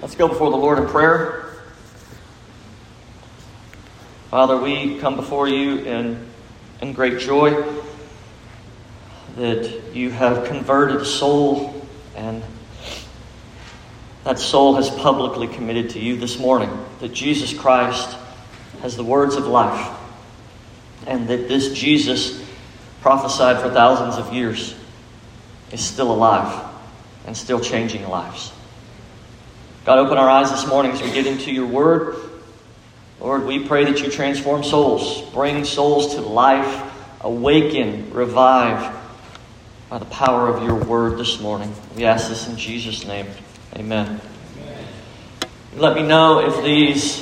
Let's 0.00 0.14
go 0.14 0.28
before 0.28 0.52
the 0.52 0.56
Lord 0.56 0.78
in 0.78 0.86
prayer. 0.86 1.56
Father, 4.30 4.56
we 4.56 5.00
come 5.00 5.16
before 5.16 5.48
you 5.48 5.78
in, 5.78 6.24
in 6.80 6.92
great 6.92 7.18
joy 7.18 7.64
that 9.34 9.94
you 9.94 10.10
have 10.10 10.46
converted 10.46 11.00
a 11.00 11.04
soul 11.04 11.84
and 12.14 12.44
that 14.22 14.38
soul 14.38 14.76
has 14.76 14.88
publicly 14.88 15.48
committed 15.48 15.90
to 15.90 15.98
you 15.98 16.16
this 16.16 16.38
morning 16.38 16.70
that 17.00 17.12
Jesus 17.12 17.52
Christ 17.52 18.16
has 18.82 18.96
the 18.96 19.04
words 19.04 19.34
of 19.34 19.48
life 19.48 19.98
and 21.08 21.26
that 21.26 21.48
this 21.48 21.72
Jesus 21.72 22.40
prophesied 23.00 23.60
for 23.60 23.70
thousands 23.70 24.16
of 24.16 24.32
years 24.32 24.76
is 25.72 25.84
still 25.84 26.12
alive 26.12 26.66
and 27.26 27.36
still 27.36 27.58
changing 27.58 28.08
lives. 28.08 28.52
God, 29.88 30.00
open 30.00 30.18
our 30.18 30.28
eyes 30.28 30.50
this 30.50 30.66
morning 30.66 30.92
as 30.92 31.00
we 31.00 31.10
get 31.12 31.26
into 31.26 31.50
your 31.50 31.66
word. 31.66 32.16
Lord, 33.20 33.46
we 33.46 33.66
pray 33.66 33.86
that 33.86 34.02
you 34.02 34.10
transform 34.10 34.62
souls, 34.62 35.22
bring 35.32 35.64
souls 35.64 36.14
to 36.14 36.20
life, 36.20 36.92
awaken, 37.22 38.12
revive 38.12 38.94
by 39.88 39.96
the 39.96 40.04
power 40.04 40.54
of 40.54 40.62
your 40.62 40.74
word 40.74 41.16
this 41.16 41.40
morning. 41.40 41.74
We 41.96 42.04
ask 42.04 42.28
this 42.28 42.46
in 42.48 42.58
Jesus' 42.58 43.06
name. 43.06 43.28
Amen. 43.76 44.20
Amen. 44.60 44.86
Let 45.76 45.96
me 45.96 46.02
know 46.02 46.46
if 46.46 46.62
these 46.62 47.20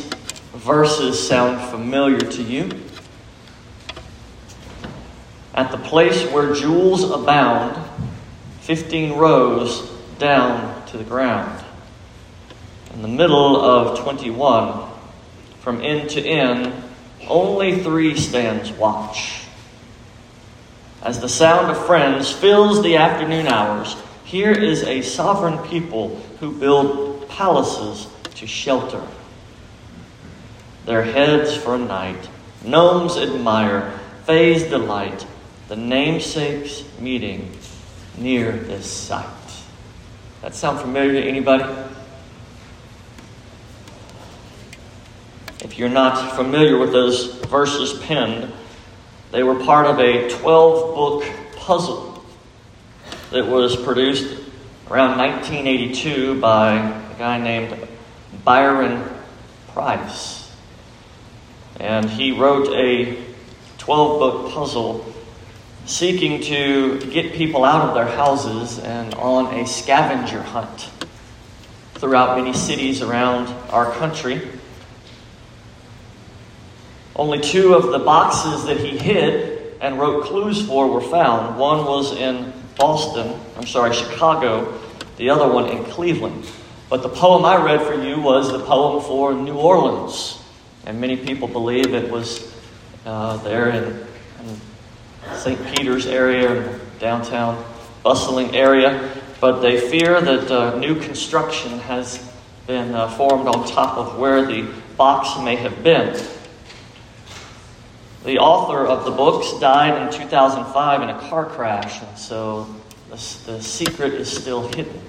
verses 0.52 1.24
sound 1.24 1.70
familiar 1.70 2.18
to 2.18 2.42
you. 2.42 2.68
At 5.54 5.70
the 5.70 5.78
place 5.78 6.20
where 6.32 6.52
jewels 6.52 7.08
abound, 7.08 7.80
15 8.62 9.12
rows 9.12 9.88
down 10.18 10.84
to 10.86 10.98
the 10.98 11.04
ground. 11.04 11.62
In 12.96 13.02
the 13.02 13.08
middle 13.08 13.60
of 13.60 13.98
21, 13.98 14.90
from 15.60 15.82
end 15.82 16.08
to 16.10 16.20
end, 16.26 16.72
only 17.28 17.82
three 17.82 18.16
stands 18.16 18.72
watch. 18.72 19.42
As 21.02 21.20
the 21.20 21.28
sound 21.28 21.70
of 21.70 21.84
friends 21.84 22.32
fills 22.32 22.82
the 22.82 22.96
afternoon 22.96 23.48
hours, 23.48 23.96
here 24.24 24.50
is 24.50 24.82
a 24.84 25.02
sovereign 25.02 25.58
people 25.68 26.16
who 26.40 26.58
build 26.58 27.28
palaces 27.28 28.06
to 28.36 28.46
shelter. 28.46 29.02
Their 30.86 31.02
heads 31.02 31.54
for 31.54 31.74
a 31.74 31.78
night, 31.78 32.30
gnomes 32.64 33.18
admire, 33.18 33.92
fays 34.24 34.62
delight, 34.62 35.26
the 35.68 35.76
namesakes 35.76 36.82
meeting 36.98 37.52
near 38.16 38.52
this 38.52 38.90
site. 38.90 39.26
That 40.40 40.54
sound 40.54 40.80
familiar 40.80 41.12
to 41.12 41.28
anybody? 41.28 41.64
If 45.76 45.80
you're 45.80 45.90
not 45.90 46.34
familiar 46.36 46.78
with 46.78 46.90
those 46.90 47.34
verses 47.48 48.02
penned, 48.04 48.50
they 49.30 49.42
were 49.42 49.62
part 49.62 49.84
of 49.84 49.98
a 49.98 50.30
12 50.30 50.94
book 50.94 51.24
puzzle 51.54 52.24
that 53.30 53.46
was 53.46 53.76
produced 53.76 54.24
around 54.90 55.18
1982 55.18 56.40
by 56.40 56.76
a 56.76 57.18
guy 57.18 57.36
named 57.36 57.76
Byron 58.42 59.04
Preiss. 59.74 60.50
And 61.78 62.08
he 62.08 62.32
wrote 62.32 62.68
a 62.68 63.22
12 63.76 64.18
book 64.18 64.52
puzzle 64.54 65.04
seeking 65.84 66.40
to 66.44 67.00
get 67.10 67.34
people 67.34 67.66
out 67.66 67.86
of 67.86 67.94
their 67.94 68.16
houses 68.16 68.78
and 68.78 69.12
on 69.16 69.52
a 69.54 69.66
scavenger 69.66 70.40
hunt 70.40 70.88
throughout 71.96 72.38
many 72.38 72.54
cities 72.54 73.02
around 73.02 73.48
our 73.68 73.92
country. 73.92 74.40
Only 77.16 77.40
two 77.40 77.72
of 77.72 77.92
the 77.92 77.98
boxes 77.98 78.66
that 78.66 78.78
he 78.78 78.98
hid 78.98 79.74
and 79.80 79.98
wrote 79.98 80.26
clues 80.26 80.66
for 80.66 80.86
were 80.86 81.00
found. 81.00 81.58
One 81.58 81.86
was 81.86 82.12
in 82.12 82.52
Boston, 82.76 83.40
I'm 83.56 83.66
sorry, 83.66 83.94
Chicago, 83.94 84.78
the 85.16 85.30
other 85.30 85.50
one 85.50 85.68
in 85.70 85.84
Cleveland. 85.84 86.46
But 86.90 87.02
the 87.02 87.08
poem 87.08 87.44
I 87.44 87.56
read 87.56 87.82
for 87.82 87.94
you 87.94 88.20
was 88.20 88.52
the 88.52 88.60
poem 88.60 89.02
for 89.02 89.32
New 89.32 89.56
Orleans. 89.56 90.42
And 90.84 91.00
many 91.00 91.16
people 91.16 91.48
believe 91.48 91.94
it 91.94 92.10
was 92.10 92.54
uh, 93.06 93.38
there 93.38 93.70
in, 93.70 94.06
in 94.44 94.60
St. 95.36 95.74
Peter's 95.74 96.06
area, 96.06 96.78
downtown, 97.00 97.64
bustling 98.02 98.54
area. 98.54 99.10
But 99.40 99.60
they 99.60 99.80
fear 99.80 100.20
that 100.20 100.50
uh, 100.50 100.78
new 100.78 101.00
construction 101.00 101.78
has 101.80 102.30
been 102.66 102.94
uh, 102.94 103.08
formed 103.16 103.48
on 103.48 103.66
top 103.66 103.96
of 103.96 104.18
where 104.18 104.44
the 104.44 104.70
box 104.96 105.42
may 105.42 105.56
have 105.56 105.82
been. 105.82 106.14
The 108.26 108.40
author 108.40 108.84
of 108.84 109.04
the 109.04 109.12
books 109.12 109.52
died 109.60 110.02
in 110.02 110.12
2005 110.12 111.02
in 111.02 111.10
a 111.10 111.18
car 111.30 111.46
crash, 111.46 112.02
and 112.02 112.18
so 112.18 112.66
the, 113.08 113.14
the 113.46 113.62
secret 113.62 114.14
is 114.14 114.28
still 114.28 114.66
hidden. 114.66 115.00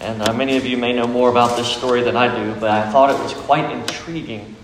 And 0.00 0.20
uh, 0.20 0.32
many 0.32 0.56
of 0.56 0.66
you 0.66 0.76
may 0.76 0.92
know 0.92 1.06
more 1.06 1.30
about 1.30 1.56
this 1.56 1.68
story 1.68 2.02
than 2.02 2.16
I 2.16 2.26
do, 2.36 2.58
but 2.58 2.70
I 2.70 2.90
thought 2.90 3.10
it 3.10 3.22
was 3.22 3.32
quite 3.34 3.70
intriguing 3.70 4.56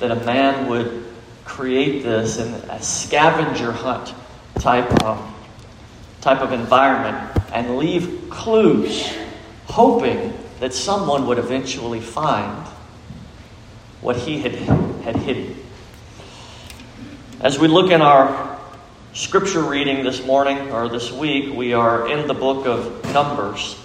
that 0.00 0.10
a 0.10 0.16
man 0.24 0.68
would 0.68 1.04
create 1.44 2.02
this 2.02 2.38
in 2.38 2.52
a 2.52 2.82
scavenger 2.82 3.70
hunt 3.70 4.12
type 4.58 4.90
of, 5.04 5.24
type 6.20 6.40
of 6.40 6.50
environment 6.50 7.30
and 7.52 7.76
leave 7.78 8.26
clues, 8.28 9.16
hoping 9.66 10.36
that 10.58 10.74
someone 10.74 11.28
would 11.28 11.38
eventually 11.38 12.00
find 12.00 12.66
what 14.00 14.16
he 14.16 14.40
had, 14.40 14.56
had 15.04 15.14
hidden. 15.14 15.53
As 17.44 17.58
we 17.58 17.68
look 17.68 17.90
in 17.90 18.00
our 18.00 18.58
scripture 19.12 19.60
reading 19.60 20.02
this 20.02 20.24
morning 20.24 20.70
or 20.70 20.88
this 20.88 21.12
week, 21.12 21.54
we 21.54 21.74
are 21.74 22.10
in 22.10 22.26
the 22.26 22.32
book 22.32 22.66
of 22.66 23.04
Numbers. 23.12 23.78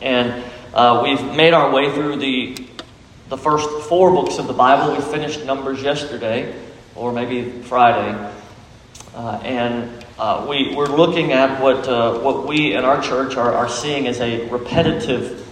And 0.00 0.42
uh, 0.72 1.02
we've 1.04 1.22
made 1.36 1.52
our 1.52 1.70
way 1.70 1.92
through 1.92 2.16
the, 2.16 2.56
the 3.28 3.36
first 3.36 3.68
four 3.86 4.12
books 4.12 4.38
of 4.38 4.46
the 4.46 4.54
Bible. 4.54 4.96
We 4.96 5.02
finished 5.02 5.44
Numbers 5.44 5.82
yesterday, 5.82 6.58
or 6.94 7.12
maybe 7.12 7.50
Friday. 7.50 8.32
Uh, 9.14 9.40
and 9.44 10.02
uh, 10.18 10.46
we, 10.48 10.74
we're 10.74 10.86
looking 10.86 11.32
at 11.32 11.60
what, 11.60 11.86
uh, 11.86 12.18
what 12.20 12.46
we 12.46 12.72
in 12.72 12.82
our 12.86 13.02
church 13.02 13.36
are, 13.36 13.52
are 13.52 13.68
seeing 13.68 14.06
as 14.06 14.22
a 14.22 14.48
repetitive 14.48 15.46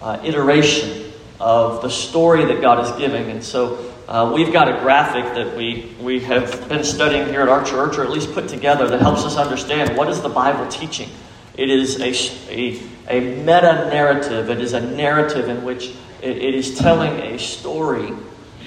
uh, 0.00 0.18
iteration 0.24 1.12
of 1.38 1.82
the 1.82 1.90
story 1.90 2.46
that 2.46 2.62
God 2.62 2.82
is 2.82 2.90
giving. 2.92 3.30
And 3.30 3.44
so 3.44 3.93
uh, 4.08 4.32
we've 4.34 4.52
got 4.52 4.68
a 4.68 4.80
graphic 4.80 5.24
that 5.34 5.56
we, 5.56 5.94
we 6.00 6.20
have 6.20 6.68
been 6.68 6.84
studying 6.84 7.26
here 7.28 7.40
at 7.40 7.48
our 7.48 7.64
church, 7.64 7.96
or 7.96 8.02
at 8.02 8.10
least 8.10 8.32
put 8.32 8.48
together, 8.48 8.86
that 8.88 9.00
helps 9.00 9.24
us 9.24 9.36
understand 9.36 9.96
what 9.96 10.08
is 10.08 10.20
the 10.20 10.28
Bible 10.28 10.66
teaching. 10.68 11.08
It 11.56 11.70
is 11.70 12.00
a, 12.00 12.12
a, 12.50 12.82
a 13.08 13.20
meta 13.36 13.88
narrative, 13.90 14.50
it 14.50 14.60
is 14.60 14.72
a 14.72 14.80
narrative 14.80 15.48
in 15.48 15.64
which 15.64 15.86
it, 16.20 16.36
it 16.36 16.54
is 16.54 16.76
telling 16.76 17.12
a 17.20 17.38
story. 17.38 18.12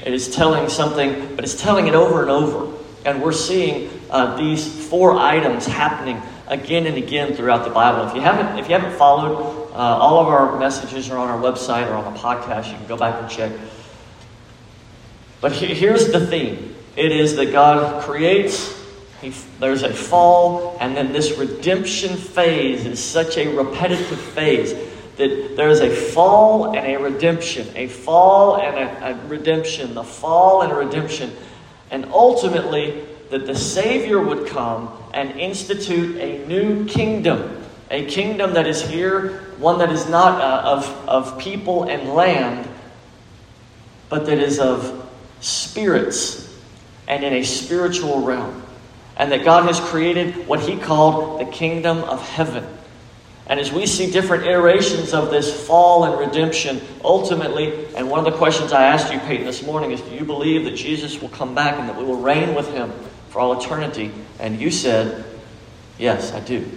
It 0.05 0.13
is 0.13 0.33
telling 0.33 0.69
something, 0.69 1.35
but 1.35 1.43
it's 1.43 1.59
telling 1.61 1.87
it 1.87 1.93
over 1.93 2.21
and 2.21 2.31
over. 2.31 2.73
And 3.05 3.21
we're 3.21 3.31
seeing 3.33 3.89
uh, 4.09 4.37
these 4.37 4.87
four 4.87 5.17
items 5.17 5.65
happening 5.65 6.21
again 6.47 6.85
and 6.85 6.97
again 6.97 7.33
throughout 7.33 7.63
the 7.63 7.69
Bible. 7.69 8.07
If 8.07 8.15
you 8.15 8.21
haven't, 8.21 8.57
if 8.57 8.69
you 8.69 8.75
haven't 8.75 8.97
followed, 8.97 9.67
uh, 9.73 9.75
all 9.75 10.19
of 10.19 10.27
our 10.27 10.57
messages 10.59 11.09
are 11.09 11.17
on 11.17 11.29
our 11.29 11.39
website 11.39 11.87
or 11.87 11.93
on 11.93 12.13
the 12.13 12.19
podcast. 12.19 12.71
You 12.71 12.77
can 12.77 12.87
go 12.87 12.97
back 12.97 13.21
and 13.21 13.29
check. 13.29 13.51
But 15.39 15.51
here's 15.53 16.11
the 16.11 16.25
theme. 16.25 16.75
It 16.95 17.11
is 17.11 17.35
that 17.35 17.51
God 17.51 18.03
creates, 18.03 18.75
he, 19.21 19.29
there's 19.59 19.83
a 19.83 19.93
fall, 19.93 20.77
and 20.79 20.97
then 20.97 21.13
this 21.13 21.37
redemption 21.37 22.15
phase 22.15 22.85
is 22.85 23.03
such 23.03 23.37
a 23.37 23.47
repetitive 23.55 24.19
phase 24.19 24.73
that 25.17 25.55
there's 25.55 25.79
a 25.79 25.89
fall 25.89 26.75
and 26.75 26.87
a 26.87 26.97
redemption, 26.97 27.67
a 27.75 27.87
fall 27.87 28.57
and 28.57 28.77
a, 28.77 29.09
a 29.09 29.27
redemption, 29.27 29.93
the 29.93 30.03
fall 30.03 30.61
and 30.61 30.71
a 30.71 30.75
redemption, 30.75 31.31
and 31.91 32.05
ultimately 32.05 33.03
that 33.29 33.45
the 33.45 33.55
Savior 33.55 34.19
would 34.19 34.47
come 34.47 34.91
and 35.13 35.31
institute 35.39 36.17
a 36.17 36.45
new 36.47 36.85
kingdom, 36.85 37.63
a 37.89 38.05
kingdom 38.05 38.53
that 38.53 38.67
is 38.67 38.87
here, 38.87 39.39
one 39.57 39.79
that 39.79 39.91
is 39.91 40.07
not 40.07 40.41
uh, 40.41 40.67
of, 40.67 41.09
of 41.09 41.39
people 41.39 41.83
and 41.83 42.09
land, 42.09 42.67
but 44.09 44.25
that 44.27 44.37
is 44.37 44.59
of 44.59 45.06
spirits 45.39 46.43
and 47.07 47.23
in 47.23 47.33
a 47.33 47.43
spiritual 47.43 48.21
realm. 48.21 48.63
And 49.15 49.31
that 49.31 49.43
God 49.43 49.65
has 49.65 49.79
created 49.79 50.47
what 50.47 50.59
He 50.59 50.77
called 50.77 51.39
the 51.39 51.45
kingdom 51.45 52.03
of 52.03 52.21
heaven. 52.21 52.65
And 53.47 53.59
as 53.61 53.71
we 53.71 53.87
see 53.87 54.11
different 54.11 54.45
iterations 54.45 55.13
of 55.13 55.31
this 55.31 55.65
fall 55.65 56.03
and 56.03 56.19
redemption, 56.19 56.81
ultimately, 57.01 57.85
and 57.95 58.09
one 58.09 58.19
of 58.19 58.25
the 58.25 58.37
questions 58.37 58.73
I 58.73 58.83
asked 58.83 59.11
you, 59.11 59.19
Peyton, 59.19 59.45
this 59.45 59.63
morning 59.63 59.91
is 59.91 60.01
Do 60.01 60.13
you 60.13 60.25
believe 60.25 60.65
that 60.65 60.75
Jesus 60.75 61.21
will 61.21 61.29
come 61.29 61.55
back 61.55 61.79
and 61.79 61.87
that 61.87 61.97
we 61.97 62.03
will 62.03 62.19
reign 62.19 62.55
with 62.55 62.69
Him 62.73 62.91
for 63.29 63.39
all 63.39 63.57
eternity? 63.57 64.11
And 64.39 64.59
you 64.59 64.69
said, 64.69 65.23
Yes, 65.97 66.33
I 66.33 66.41
do. 66.41 66.69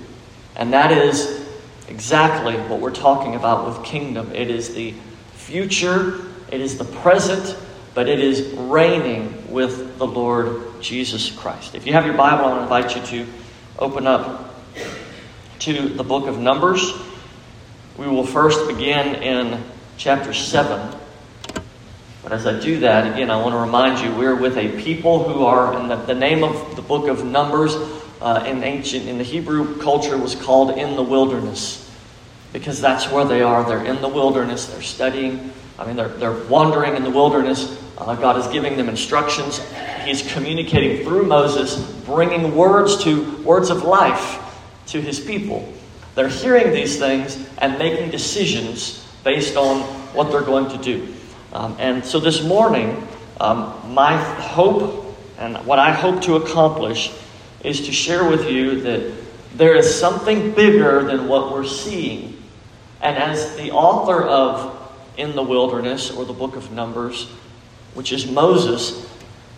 And 0.54 0.72
that 0.72 0.92
is 0.92 1.44
exactly 1.88 2.54
what 2.54 2.80
we're 2.80 2.94
talking 2.94 3.34
about 3.34 3.66
with 3.66 3.84
kingdom. 3.84 4.32
It 4.32 4.48
is 4.48 4.72
the 4.72 4.94
future, 5.32 6.20
it 6.52 6.60
is 6.60 6.78
the 6.78 6.84
present, 6.84 7.56
but 7.94 8.08
it 8.08 8.20
is 8.20 8.52
reigning 8.54 9.50
with 9.50 9.98
the 9.98 10.06
Lord 10.06 10.80
Jesus 10.80 11.30
Christ. 11.30 11.74
If 11.74 11.86
you 11.86 11.92
have 11.92 12.06
your 12.06 12.16
Bible, 12.16 12.44
I 12.44 12.48
want 12.48 12.58
to 12.58 12.62
invite 12.62 12.96
you 12.96 13.24
to 13.24 13.32
open 13.78 14.06
up 14.06 14.54
to 15.60 15.88
the 15.88 16.04
book 16.04 16.26
of 16.26 16.38
Numbers. 16.38 16.92
We 17.98 18.06
will 18.06 18.26
first 18.26 18.66
begin 18.68 19.16
in 19.16 19.62
chapter 19.96 20.32
7. 20.32 20.96
But 22.22 22.32
as 22.32 22.46
I 22.46 22.58
do 22.60 22.80
that, 22.80 23.12
again, 23.12 23.30
I 23.30 23.42
want 23.42 23.54
to 23.54 23.58
remind 23.58 24.00
you 24.00 24.14
we're 24.14 24.36
with 24.36 24.56
a 24.56 24.80
people 24.80 25.24
who 25.24 25.44
are, 25.44 25.76
and 25.76 25.90
the, 25.90 25.96
the 25.96 26.14
name 26.14 26.44
of 26.44 26.76
the 26.76 26.82
book 26.82 27.08
of 27.08 27.24
Numbers 27.24 27.74
uh, 28.20 28.44
in 28.46 28.62
ancient, 28.62 29.08
in 29.08 29.18
the 29.18 29.24
Hebrew 29.24 29.78
culture, 29.80 30.16
was 30.16 30.34
called 30.34 30.78
In 30.78 30.96
the 30.96 31.02
Wilderness. 31.02 31.90
Because 32.52 32.80
that's 32.80 33.10
where 33.10 33.24
they 33.24 33.42
are. 33.42 33.64
They're 33.64 33.84
in 33.84 34.02
the 34.02 34.08
wilderness. 34.08 34.66
They're 34.66 34.82
studying. 34.82 35.52
I 35.78 35.86
mean, 35.86 35.96
they're, 35.96 36.08
they're 36.08 36.46
wandering 36.48 36.96
in 36.96 37.04
the 37.04 37.10
wilderness. 37.10 37.79
Uh, 38.00 38.14
God 38.14 38.38
is 38.38 38.46
giving 38.46 38.76
them 38.76 38.88
instructions. 38.88 39.60
He's 40.04 40.32
communicating 40.32 41.04
through 41.04 41.24
Moses, 41.26 41.78
bringing 42.06 42.56
words 42.56 43.04
to 43.04 43.42
words 43.42 43.68
of 43.68 43.82
life 43.82 44.38
to 44.86 45.00
his 45.00 45.20
people. 45.20 45.70
They're 46.14 46.28
hearing 46.28 46.72
these 46.72 46.98
things 46.98 47.38
and 47.58 47.78
making 47.78 48.10
decisions 48.10 49.06
based 49.22 49.56
on 49.56 49.82
what 50.14 50.30
they're 50.30 50.40
going 50.40 50.70
to 50.70 50.78
do. 50.78 51.14
Um, 51.52 51.76
and 51.78 52.04
so 52.04 52.18
this 52.18 52.42
morning, 52.42 53.06
um, 53.38 53.92
my 53.92 54.16
hope 54.16 55.16
and 55.38 55.56
what 55.66 55.78
I 55.78 55.92
hope 55.92 56.22
to 56.22 56.36
accomplish 56.36 57.12
is 57.62 57.86
to 57.86 57.92
share 57.92 58.28
with 58.28 58.48
you 58.50 58.80
that 58.82 59.12
there 59.54 59.74
is 59.74 59.94
something 59.98 60.52
bigger 60.52 61.04
than 61.04 61.28
what 61.28 61.52
we're 61.52 61.64
seeing. 61.64 62.42
And 63.02 63.16
as 63.16 63.56
the 63.56 63.72
author 63.72 64.22
of 64.22 64.92
In 65.16 65.34
the 65.34 65.42
Wilderness, 65.42 66.10
or 66.10 66.24
the 66.24 66.32
book 66.32 66.56
of 66.56 66.72
Numbers, 66.72 67.30
which 67.94 68.12
is 68.12 68.30
Moses, 68.30 69.06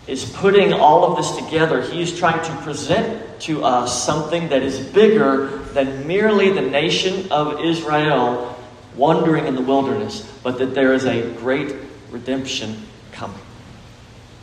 is 0.07 0.25
putting 0.25 0.73
all 0.73 1.05
of 1.05 1.17
this 1.17 1.43
together, 1.43 1.81
he 1.81 2.01
is 2.01 2.17
trying 2.17 2.43
to 2.43 2.61
present 2.63 3.39
to 3.41 3.63
us 3.63 4.05
something 4.05 4.49
that 4.49 4.61
is 4.61 4.79
bigger 4.79 5.59
than 5.73 6.07
merely 6.07 6.51
the 6.51 6.61
nation 6.61 7.31
of 7.31 7.61
Israel 7.61 8.49
wandering 8.95 9.47
in 9.47 9.55
the 9.55 9.61
wilderness, 9.61 10.21
but 10.43 10.57
that 10.59 10.75
there 10.75 10.93
is 10.93 11.05
a 11.05 11.31
great 11.35 11.75
redemption 12.11 12.85
coming. 13.11 13.39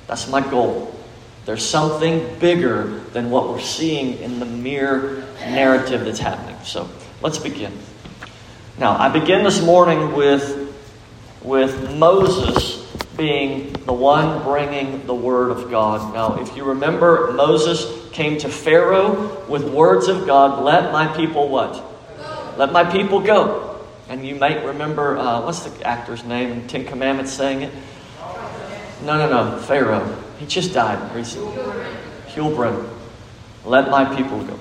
That's 0.06 0.28
my 0.28 0.40
goal. 0.40 0.94
There's 1.46 1.64
something 1.64 2.38
bigger 2.38 3.00
than 3.12 3.30
what 3.30 3.48
we're 3.48 3.60
seeing 3.60 4.18
in 4.18 4.40
the 4.40 4.46
mere 4.46 5.24
narrative 5.40 6.04
that's 6.04 6.18
happening. 6.18 6.56
So 6.64 6.88
let's 7.22 7.38
begin. 7.38 7.72
Now, 8.78 8.96
I 8.96 9.08
begin 9.08 9.44
this 9.44 9.62
morning 9.62 10.14
with, 10.14 10.74
with 11.42 11.96
Moses 11.96 12.79
being 13.20 13.70
the 13.84 13.92
one 13.92 14.42
bringing 14.42 15.06
the 15.06 15.14
word 15.14 15.50
of 15.50 15.70
God. 15.70 16.14
Now, 16.14 16.40
if 16.40 16.56
you 16.56 16.64
remember, 16.64 17.32
Moses 17.32 17.84
came 18.12 18.38
to 18.38 18.48
Pharaoh 18.48 19.44
with 19.46 19.62
words 19.64 20.08
of 20.08 20.26
God, 20.26 20.64
let 20.64 20.90
my 20.90 21.06
people 21.14 21.50
what? 21.50 21.84
Let 22.56 22.72
my 22.72 22.90
people 22.90 23.20
go. 23.20 23.84
And 24.08 24.26
you 24.26 24.36
might 24.36 24.64
remember, 24.64 25.18
uh, 25.18 25.42
what's 25.42 25.60
the 25.64 25.86
actor's 25.86 26.24
name 26.24 26.50
in 26.50 26.66
Ten 26.66 26.86
Commandments 26.86 27.32
saying 27.32 27.60
it? 27.60 27.72
No, 29.04 29.18
no, 29.18 29.28
no, 29.28 29.58
Pharaoh. 29.58 30.16
He 30.38 30.46
just 30.46 30.72
died 30.72 31.14
recently. 31.14 31.52
Yul 32.28 32.56
Brynner. 32.56 32.88
Let 33.66 33.90
my 33.90 34.16
people 34.16 34.42
go. 34.44 34.58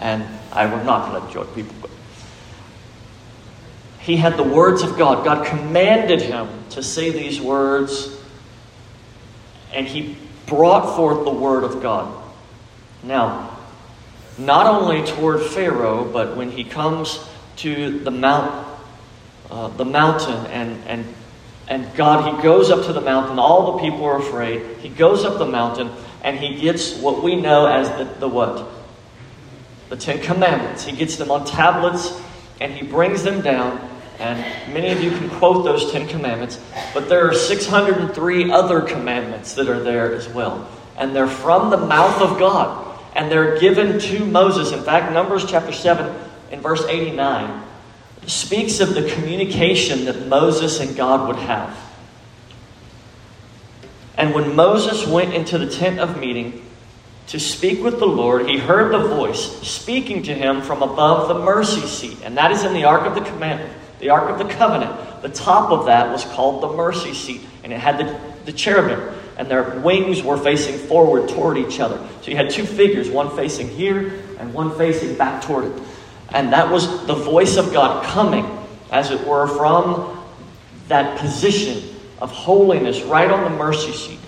And 0.00 0.26
I 0.52 0.66
will 0.66 0.82
not 0.82 1.12
let 1.14 1.32
your 1.32 1.44
people. 1.44 1.79
He 4.00 4.16
had 4.16 4.36
the 4.36 4.44
words 4.44 4.82
of 4.82 4.96
God. 4.96 5.24
God 5.24 5.46
commanded 5.46 6.22
him 6.22 6.48
to 6.70 6.82
say 6.82 7.10
these 7.10 7.40
words, 7.40 8.16
and 9.72 9.86
he 9.86 10.16
brought 10.46 10.96
forth 10.96 11.24
the 11.24 11.30
word 11.30 11.64
of 11.64 11.82
God. 11.82 12.12
Now, 13.02 13.58
not 14.38 14.66
only 14.66 15.04
toward 15.06 15.42
Pharaoh, 15.42 16.04
but 16.10 16.36
when 16.36 16.50
he 16.50 16.64
comes 16.64 17.24
to 17.56 17.98
the 18.00 18.10
mount, 18.10 18.66
uh, 19.50 19.68
the 19.68 19.84
mountain, 19.84 20.46
and 20.46 20.82
and 20.86 21.14
and 21.68 21.94
God, 21.94 22.36
he 22.36 22.42
goes 22.42 22.70
up 22.70 22.86
to 22.86 22.92
the 22.92 23.00
mountain. 23.00 23.38
All 23.38 23.72
the 23.76 23.82
people 23.82 24.04
are 24.04 24.18
afraid. 24.18 24.78
He 24.78 24.88
goes 24.88 25.24
up 25.24 25.38
the 25.38 25.46
mountain, 25.46 25.90
and 26.22 26.38
he 26.38 26.60
gets 26.60 26.96
what 26.96 27.22
we 27.22 27.36
know 27.36 27.66
as 27.66 27.88
the, 27.90 28.04
the 28.18 28.28
what? 28.28 28.66
The 29.88 29.96
Ten 29.96 30.20
Commandments. 30.20 30.84
He 30.84 30.96
gets 30.96 31.16
them 31.16 31.30
on 31.30 31.44
tablets, 31.44 32.20
and 32.60 32.72
he 32.72 32.84
brings 32.84 33.22
them 33.22 33.40
down. 33.40 33.89
And 34.20 34.38
many 34.72 34.90
of 34.90 35.02
you 35.02 35.10
can 35.10 35.30
quote 35.30 35.64
those 35.64 35.90
Ten 35.90 36.06
Commandments, 36.06 36.60
but 36.92 37.08
there 37.08 37.26
are 37.26 37.34
603 37.34 38.50
other 38.50 38.82
commandments 38.82 39.54
that 39.54 39.66
are 39.66 39.82
there 39.82 40.14
as 40.14 40.28
well. 40.28 40.68
And 40.98 41.16
they're 41.16 41.26
from 41.26 41.70
the 41.70 41.78
mouth 41.78 42.20
of 42.20 42.38
God. 42.38 42.86
And 43.16 43.32
they're 43.32 43.58
given 43.58 43.98
to 43.98 44.24
Moses. 44.26 44.72
In 44.72 44.84
fact, 44.84 45.12
Numbers 45.12 45.50
chapter 45.50 45.72
7, 45.72 46.14
in 46.50 46.60
verse 46.60 46.84
89, 46.84 47.62
speaks 48.26 48.80
of 48.80 48.94
the 48.94 49.10
communication 49.10 50.04
that 50.04 50.26
Moses 50.26 50.80
and 50.80 50.94
God 50.94 51.26
would 51.26 51.36
have. 51.36 51.76
And 54.18 54.34
when 54.34 54.54
Moses 54.54 55.06
went 55.06 55.32
into 55.32 55.56
the 55.56 55.70
tent 55.70 55.98
of 55.98 56.20
meeting 56.20 56.62
to 57.28 57.40
speak 57.40 57.82
with 57.82 57.98
the 57.98 58.06
Lord, 58.06 58.46
he 58.46 58.58
heard 58.58 58.92
the 58.92 59.08
voice 59.08 59.66
speaking 59.66 60.22
to 60.24 60.34
him 60.34 60.60
from 60.60 60.82
above 60.82 61.28
the 61.28 61.42
mercy 61.42 61.86
seat. 61.86 62.18
And 62.22 62.36
that 62.36 62.52
is 62.52 62.64
in 62.64 62.74
the 62.74 62.84
Ark 62.84 63.06
of 63.06 63.14
the 63.14 63.22
Commandment 63.22 63.79
the 64.00 64.10
Ark 64.10 64.30
of 64.30 64.38
the 64.38 64.52
Covenant. 64.54 65.22
The 65.22 65.28
top 65.28 65.70
of 65.70 65.86
that 65.86 66.10
was 66.10 66.24
called 66.24 66.62
the 66.62 66.76
mercy 66.76 67.14
seat, 67.14 67.42
and 67.62 67.72
it 67.72 67.78
had 67.78 67.98
the, 67.98 68.20
the 68.46 68.52
cherubim, 68.52 69.14
and 69.36 69.48
their 69.48 69.78
wings 69.80 70.22
were 70.22 70.36
facing 70.36 70.76
forward 70.76 71.28
toward 71.28 71.58
each 71.58 71.80
other. 71.80 71.98
So 72.22 72.30
you 72.30 72.36
had 72.36 72.50
two 72.50 72.64
figures, 72.64 73.08
one 73.08 73.34
facing 73.36 73.68
here 73.68 74.22
and 74.38 74.52
one 74.52 74.76
facing 74.76 75.16
back 75.16 75.42
toward 75.42 75.66
it. 75.66 75.82
And 76.30 76.52
that 76.52 76.70
was 76.70 77.06
the 77.06 77.14
voice 77.14 77.56
of 77.56 77.72
God 77.72 78.04
coming, 78.04 78.46
as 78.90 79.10
it 79.10 79.26
were, 79.26 79.46
from 79.46 80.22
that 80.88 81.18
position 81.18 81.94
of 82.20 82.30
holiness 82.30 83.02
right 83.02 83.30
on 83.30 83.44
the 83.44 83.58
mercy 83.58 83.92
seat. 83.92 84.18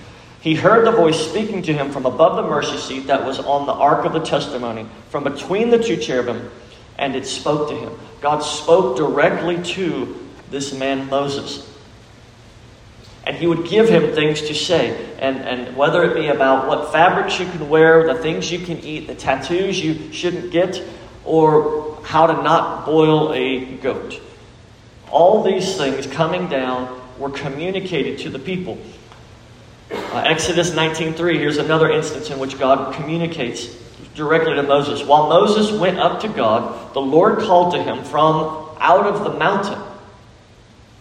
He 0.41 0.55
heard 0.55 0.87
the 0.87 0.93
voice 0.93 1.19
speaking 1.19 1.63
to 1.63 1.73
him 1.73 1.93
from 1.93 2.05
above 2.05 2.37
the 2.37 2.43
mercy 2.43 2.77
seat 2.77 3.07
that 3.07 3.25
was 3.25 3.39
on 3.39 3.67
the 3.67 3.73
ark 3.73 4.05
of 4.05 4.13
the 4.13 4.21
testimony, 4.21 4.87
from 5.09 5.25
between 5.25 5.71
the 5.71 5.79
two 5.83 5.97
cherubim, 5.97 6.51
and 6.99 7.15
it 7.15 7.27
spoke 7.27 7.69
to 7.69 7.77
him. 7.77 7.93
God 8.23 8.39
spoke 8.39 8.97
directly 8.97 9.61
to 9.75 10.17
this 10.51 10.73
man 10.73 11.11
Moses. 11.11 11.69
And 13.25 13.37
he 13.37 13.47
would 13.49 13.69
give 13.69 13.89
him 13.89 14.15
things 14.15 14.43
to 14.43 14.55
say. 14.55 15.15
And, 15.19 15.39
and 15.39 15.77
whether 15.77 16.05
it 16.05 16.15
be 16.15 16.29
about 16.29 16.69
what 16.69 16.93
fabrics 16.93 17.41
you 17.41 17.47
can 17.47 17.69
wear, 17.69 18.07
the 18.07 18.21
things 18.21 18.51
you 18.51 18.61
can 18.61 18.79
eat, 18.79 19.09
the 19.09 19.15
tattoos 19.15 19.85
you 19.85 20.13
shouldn't 20.13 20.53
get, 20.53 20.83
or 21.25 21.99
how 22.05 22.27
to 22.27 22.33
not 22.33 22.87
boil 22.87 23.33
a 23.33 23.65
goat. 23.77 24.21
All 25.11 25.43
these 25.43 25.77
things 25.77 26.07
coming 26.07 26.49
down 26.49 27.01
were 27.19 27.31
communicated 27.31 28.19
to 28.21 28.31
the 28.31 28.39
people. 28.39 28.79
Uh, 29.91 30.23
Exodus 30.27 30.71
19.3, 30.71 31.35
here's 31.35 31.59
another 31.59 31.91
instance 31.91 32.31
in 32.31 32.39
which 32.39 32.59
God 32.59 32.95
communicates 32.95 33.82
directly 34.15 34.55
to 34.55 34.63
Moses. 34.63 35.07
While 35.07 35.29
Moses 35.29 35.79
went 35.79 35.99
up 35.99 36.21
to 36.21 36.29
God, 36.29 36.95
the 36.95 37.01
Lord 37.01 37.39
called 37.41 37.75
to 37.75 37.83
him 37.83 38.05
from 38.05 38.69
out 38.79 39.07
of 39.07 39.25
the 39.25 39.39
mountain, 39.39 39.81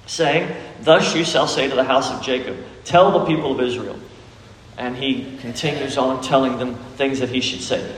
saying, 0.06 0.56
Thus 0.82 1.16
you 1.16 1.24
shall 1.24 1.48
say 1.48 1.68
to 1.68 1.76
the 1.76 1.84
house 1.84 2.12
of 2.12 2.22
Jacob, 2.22 2.58
Tell 2.84 3.20
the 3.20 3.26
people 3.26 3.52
of 3.52 3.62
Israel. 3.62 3.98
And 4.78 4.96
he 4.96 5.38
continues 5.40 5.98
on 5.98 6.24
telling 6.24 6.58
them 6.58 6.76
things 6.96 7.20
that 7.20 7.30
he 7.30 7.42
should 7.42 7.62
say. 7.62 7.96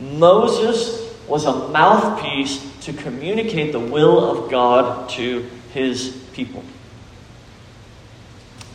Moses 0.00 1.14
was 1.26 1.46
a 1.46 1.68
mouthpiece 1.68 2.64
to 2.82 2.92
communicate 2.92 3.72
the 3.72 3.80
will 3.80 4.30
of 4.30 4.50
God 4.50 5.08
to 5.10 5.48
his 5.72 6.10
people. 6.32 6.62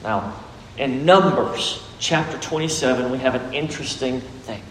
Now, 0.03 0.33
in 0.77 1.05
Numbers 1.05 1.83
chapter 1.99 2.37
27, 2.39 3.11
we 3.11 3.19
have 3.19 3.35
an 3.35 3.53
interesting 3.53 4.21
thing. 4.21 4.63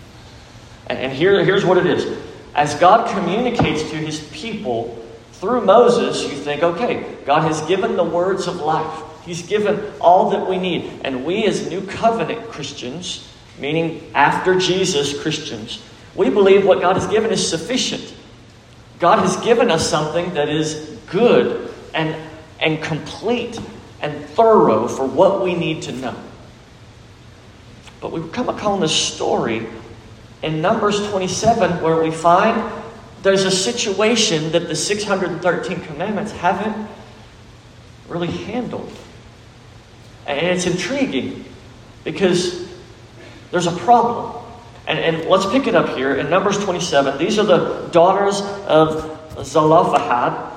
And 0.99 1.13
here, 1.13 1.45
here's 1.45 1.65
what 1.65 1.79
it 1.79 1.87
is 1.87 2.19
as 2.55 2.75
God 2.75 3.09
communicates 3.11 3.83
to 3.91 3.97
his 3.97 4.21
people 4.33 4.97
through 5.35 5.63
Moses, 5.63 6.23
you 6.25 6.37
think, 6.37 6.63
okay, 6.63 7.17
God 7.25 7.43
has 7.43 7.63
given 7.63 7.97
the 7.97 8.05
words 8.05 8.47
of 8.47 8.57
life. 8.57 9.03
He's 9.25 9.47
given 9.47 9.93
all 10.01 10.31
that 10.31 10.49
we 10.49 10.59
need. 10.59 11.01
And 11.05 11.25
we, 11.25 11.45
as 11.47 11.71
New 11.71 11.83
Covenant 11.87 12.49
Christians, 12.51 13.27
meaning 13.59 14.11
after 14.15 14.59
Jesus 14.59 15.19
Christians, 15.23 15.83
we 16.15 16.29
believe 16.29 16.67
what 16.67 16.81
God 16.81 16.97
has 16.97 17.07
given 17.07 17.31
is 17.31 17.49
sufficient. 17.49 18.13
God 18.99 19.21
has 19.21 19.37
given 19.39 19.71
us 19.71 19.89
something 19.89 20.35
that 20.35 20.49
is 20.49 20.99
good 21.09 21.73
and, 21.95 22.15
and 22.59 22.83
complete 22.83 23.59
and 24.03 24.25
thorough 24.31 24.89
for 24.89 25.07
what 25.07 25.43
we 25.43 25.55
need 25.55 25.83
to 25.83 25.93
know. 25.93 26.17
But 28.01 28.13
we 28.13 28.29
come 28.31 28.49
upon 28.49 28.81
this 28.81 28.95
story 28.95 29.67
in 30.43 30.61
Numbers 30.61 31.09
27 31.11 31.83
where 31.83 32.03
we 32.03 32.11
find 32.11 32.73
there's 33.23 33.45
a 33.45 33.51
situation 33.51 34.53
that 34.53 34.69
the 34.69 34.75
613 34.75 35.81
commandments 35.83 36.33
haven't 36.33 36.89
really 38.09 38.29
handled. 38.31 38.91
And 40.27 40.47
it's 40.47 40.67
intriguing 40.67 41.45
because 42.05 42.69
there's 43.51 43.67
a 43.67 43.77
problem. 43.77 44.37
And, 44.87 44.99
and 44.99 45.29
let's 45.29 45.47
pick 45.47 45.67
it 45.67 45.75
up 45.75 45.97
here 45.97 46.17
in 46.17 46.31
Numbers 46.31 46.59
27. 46.65 47.19
These 47.19 47.39
are 47.39 47.45
the 47.45 47.89
daughters 47.93 48.41
of 48.67 49.45
Zelophehad. 49.45 50.51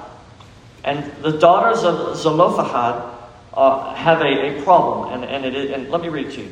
And 0.84 1.12
the 1.22 1.38
daughters 1.38 1.84
of 1.84 2.18
Zelophehad 2.18 3.12
uh, 3.54 3.94
have 3.94 4.22
a, 4.22 4.58
a 4.60 4.62
problem. 4.64 5.14
And, 5.14 5.26
and, 5.26 5.46
it, 5.46 5.72
and 5.72 5.90
let 5.90 6.02
me 6.02 6.10
read 6.10 6.32
to 6.32 6.42
you. 6.42 6.52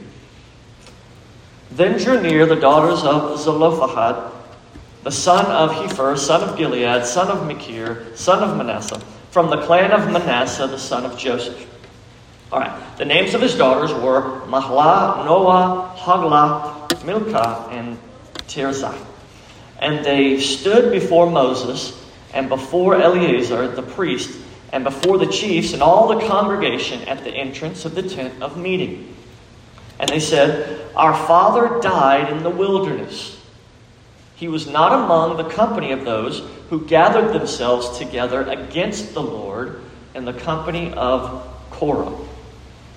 Then 1.71 1.97
drew 1.97 2.21
near 2.21 2.45
the 2.45 2.55
daughters 2.55 3.03
of 3.03 3.39
Zelophehad, 3.39 4.31
the 5.03 5.11
son 5.11 5.45
of 5.45 5.71
Hepher, 5.71 6.17
son 6.17 6.47
of 6.47 6.57
Gilead, 6.57 7.05
son 7.05 7.29
of 7.29 7.47
Machir, 7.47 8.05
son 8.15 8.43
of 8.43 8.57
Manasseh, 8.57 8.99
from 9.31 9.49
the 9.49 9.61
clan 9.61 9.91
of 9.91 10.11
Manasseh, 10.11 10.67
the 10.67 10.77
son 10.77 11.05
of 11.05 11.17
Joseph. 11.17 11.67
All 12.51 12.59
right, 12.59 12.97
the 12.97 13.05
names 13.05 13.33
of 13.33 13.41
his 13.41 13.55
daughters 13.55 13.93
were 13.93 14.41
Mahlah, 14.47 15.25
Noah, 15.25 15.95
Hoglah, 15.97 17.03
Milcah, 17.05 17.69
and 17.71 17.97
Tirzah. 18.47 18.97
And 19.79 20.05
they 20.05 20.39
stood 20.39 20.91
before 20.91 21.31
Moses 21.31 21.97
and 22.33 22.49
before 22.49 23.01
Eleazar 23.01 23.69
the 23.69 23.81
priest 23.81 24.37
and 24.73 24.83
before 24.83 25.17
the 25.17 25.27
chiefs 25.27 25.73
and 25.73 25.81
all 25.81 26.07
the 26.07 26.27
congregation 26.27 27.01
at 27.07 27.23
the 27.23 27.31
entrance 27.31 27.85
of 27.85 27.95
the 27.95 28.03
tent 28.03 28.43
of 28.43 28.57
meeting. 28.57 29.15
And 30.01 30.09
they 30.09 30.19
said, 30.19 30.81
Our 30.95 31.13
father 31.13 31.79
died 31.79 32.33
in 32.33 32.41
the 32.41 32.49
wilderness. 32.49 33.39
He 34.35 34.47
was 34.47 34.67
not 34.67 34.91
among 35.03 35.37
the 35.37 35.47
company 35.47 35.91
of 35.91 36.03
those 36.03 36.41
who 36.71 36.87
gathered 36.87 37.31
themselves 37.31 37.99
together 37.99 38.41
against 38.41 39.13
the 39.13 39.21
Lord 39.21 39.81
in 40.15 40.25
the 40.25 40.33
company 40.33 40.91
of 40.93 41.47
Korah. 41.69 42.17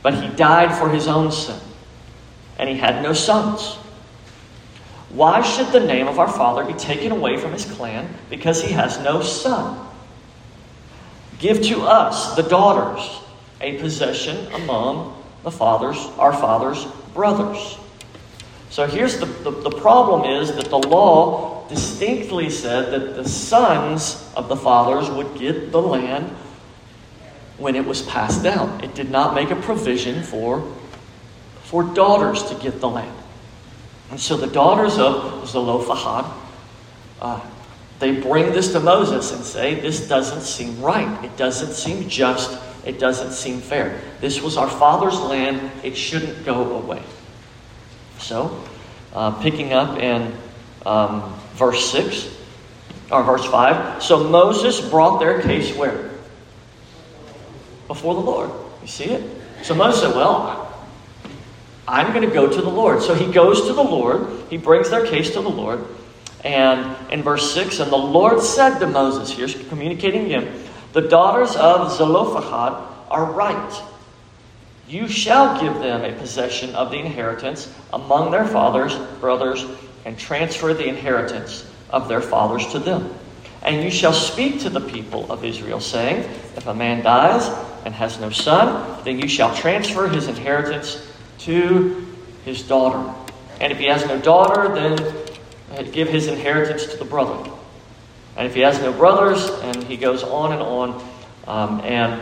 But 0.02 0.14
he 0.14 0.34
died 0.34 0.74
for 0.74 0.88
his 0.88 1.06
own 1.06 1.30
sin, 1.30 1.60
and 2.58 2.70
he 2.70 2.76
had 2.76 3.02
no 3.02 3.12
sons. 3.12 3.74
Why 5.10 5.42
should 5.42 5.68
the 5.72 5.80
name 5.80 6.08
of 6.08 6.18
our 6.18 6.32
father 6.32 6.64
be 6.64 6.72
taken 6.72 7.12
away 7.12 7.36
from 7.36 7.52
his 7.52 7.66
clan 7.66 8.08
because 8.30 8.62
he 8.62 8.72
has 8.72 8.98
no 9.00 9.20
son? 9.20 9.86
Give 11.38 11.60
to 11.64 11.82
us, 11.82 12.34
the 12.34 12.42
daughters, 12.42 13.20
a 13.60 13.76
possession 13.78 14.50
among 14.54 15.13
the 15.44 15.50
fathers, 15.50 15.98
our 16.18 16.32
father's 16.32 16.84
brothers. 17.14 17.78
So 18.70 18.86
here's 18.86 19.18
the, 19.18 19.26
the, 19.26 19.50
the, 19.50 19.70
problem 19.70 20.24
is 20.24 20.52
that 20.56 20.64
the 20.64 20.78
law 20.78 21.68
distinctly 21.68 22.50
said 22.50 22.92
that 22.92 23.14
the 23.14 23.28
sons 23.28 24.28
of 24.34 24.48
the 24.48 24.56
fathers 24.56 25.08
would 25.10 25.38
get 25.38 25.70
the 25.70 25.80
land 25.80 26.28
when 27.58 27.76
it 27.76 27.84
was 27.84 28.02
passed 28.02 28.42
down. 28.42 28.82
It 28.82 28.94
did 28.94 29.10
not 29.10 29.34
make 29.34 29.50
a 29.50 29.56
provision 29.56 30.22
for, 30.24 30.68
for 31.62 31.84
daughters 31.84 32.42
to 32.44 32.54
get 32.56 32.80
the 32.80 32.88
land. 32.88 33.16
And 34.10 34.18
so 34.18 34.36
the 34.36 34.48
daughters 34.48 34.98
of 34.98 35.48
Zelophehad, 35.48 36.24
uh, 37.20 37.40
they 38.00 38.12
bring 38.20 38.52
this 38.52 38.72
to 38.72 38.80
Moses 38.80 39.32
and 39.32 39.44
say, 39.44 39.76
This 39.76 40.08
doesn't 40.08 40.42
seem 40.42 40.80
right. 40.80 41.24
It 41.24 41.36
doesn't 41.36 41.74
seem 41.74 42.08
just. 42.08 42.58
It 42.84 42.98
doesn't 42.98 43.32
seem 43.32 43.60
fair. 43.60 44.00
This 44.20 44.42
was 44.42 44.56
our 44.56 44.68
father's 44.68 45.18
land. 45.18 45.70
It 45.82 45.96
shouldn't 45.96 46.44
go 46.44 46.76
away. 46.76 47.02
So, 48.18 48.62
uh, 49.12 49.30
picking 49.40 49.72
up 49.72 49.98
in 49.98 50.34
um, 50.84 51.34
verse 51.54 51.90
6, 51.90 52.34
or 53.10 53.22
verse 53.22 53.44
5. 53.44 54.02
So 54.02 54.28
Moses 54.28 54.80
brought 54.80 55.18
their 55.18 55.40
case 55.42 55.74
where? 55.76 56.10
Before 57.86 58.14
the 58.14 58.20
Lord. 58.20 58.50
You 58.82 58.88
see 58.88 59.04
it? 59.04 59.42
So 59.62 59.74
Moses 59.74 60.02
said, 60.02 60.14
Well, 60.14 60.64
I'm 61.86 62.12
going 62.12 62.26
to 62.26 62.34
go 62.34 62.48
to 62.48 62.60
the 62.60 62.68
Lord. 62.68 63.02
So 63.02 63.14
he 63.14 63.30
goes 63.30 63.66
to 63.66 63.72
the 63.72 63.82
Lord. 63.82 64.26
He 64.50 64.56
brings 64.56 64.90
their 64.90 65.06
case 65.06 65.30
to 65.32 65.42
the 65.42 65.50
Lord. 65.50 65.84
And 66.42 66.94
in 67.10 67.22
verse 67.22 67.54
6, 67.54 67.80
and 67.80 67.90
the 67.90 67.96
Lord 67.96 68.42
said 68.42 68.78
to 68.78 68.86
Moses, 68.86 69.30
here's 69.30 69.54
communicating 69.68 70.26
again, 70.26 70.63
the 70.94 71.02
daughters 71.02 71.56
of 71.56 71.92
Zelophehad 71.92 72.82
are 73.10 73.32
right. 73.32 73.82
You 74.86 75.08
shall 75.08 75.60
give 75.60 75.74
them 75.80 76.04
a 76.04 76.16
possession 76.16 76.74
of 76.76 76.92
the 76.92 76.98
inheritance 76.98 77.72
among 77.92 78.30
their 78.30 78.46
fathers, 78.46 78.96
brothers, 79.18 79.66
and 80.04 80.16
transfer 80.16 80.72
the 80.72 80.86
inheritance 80.86 81.68
of 81.90 82.08
their 82.08 82.20
fathers 82.20 82.68
to 82.68 82.78
them. 82.78 83.12
And 83.62 83.82
you 83.82 83.90
shall 83.90 84.12
speak 84.12 84.60
to 84.60 84.70
the 84.70 84.80
people 84.80 85.32
of 85.32 85.44
Israel, 85.44 85.80
saying, 85.80 86.30
If 86.56 86.68
a 86.68 86.74
man 86.74 87.02
dies 87.02 87.48
and 87.84 87.92
has 87.92 88.20
no 88.20 88.30
son, 88.30 89.02
then 89.04 89.18
you 89.18 89.26
shall 89.26 89.52
transfer 89.52 90.06
his 90.06 90.28
inheritance 90.28 91.04
to 91.40 92.06
his 92.44 92.62
daughter. 92.62 93.12
And 93.60 93.72
if 93.72 93.78
he 93.78 93.86
has 93.86 94.06
no 94.06 94.20
daughter, 94.20 94.72
then 94.72 95.92
give 95.92 96.08
his 96.08 96.28
inheritance 96.28 96.86
to 96.86 96.98
the 96.98 97.04
brother. 97.04 97.50
And 98.36 98.46
if 98.46 98.54
he 98.54 98.60
has 98.60 98.80
no 98.80 98.92
brothers, 98.92 99.48
and 99.62 99.84
he 99.84 99.96
goes 99.96 100.22
on 100.22 100.52
and 100.52 100.62
on, 100.62 101.08
um, 101.46 101.80
and 101.80 102.20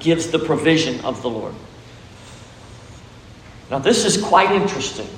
gives 0.00 0.30
the 0.30 0.38
provision 0.38 1.04
of 1.04 1.22
the 1.22 1.30
Lord. 1.30 1.54
Now, 3.70 3.78
this 3.78 4.04
is 4.04 4.22
quite 4.22 4.50
interesting 4.52 5.08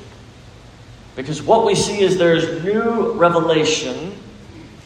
because 1.16 1.42
what 1.42 1.66
we 1.66 1.74
see 1.74 2.00
is 2.00 2.16
there's 2.16 2.62
new 2.64 3.12
revelation 3.12 4.14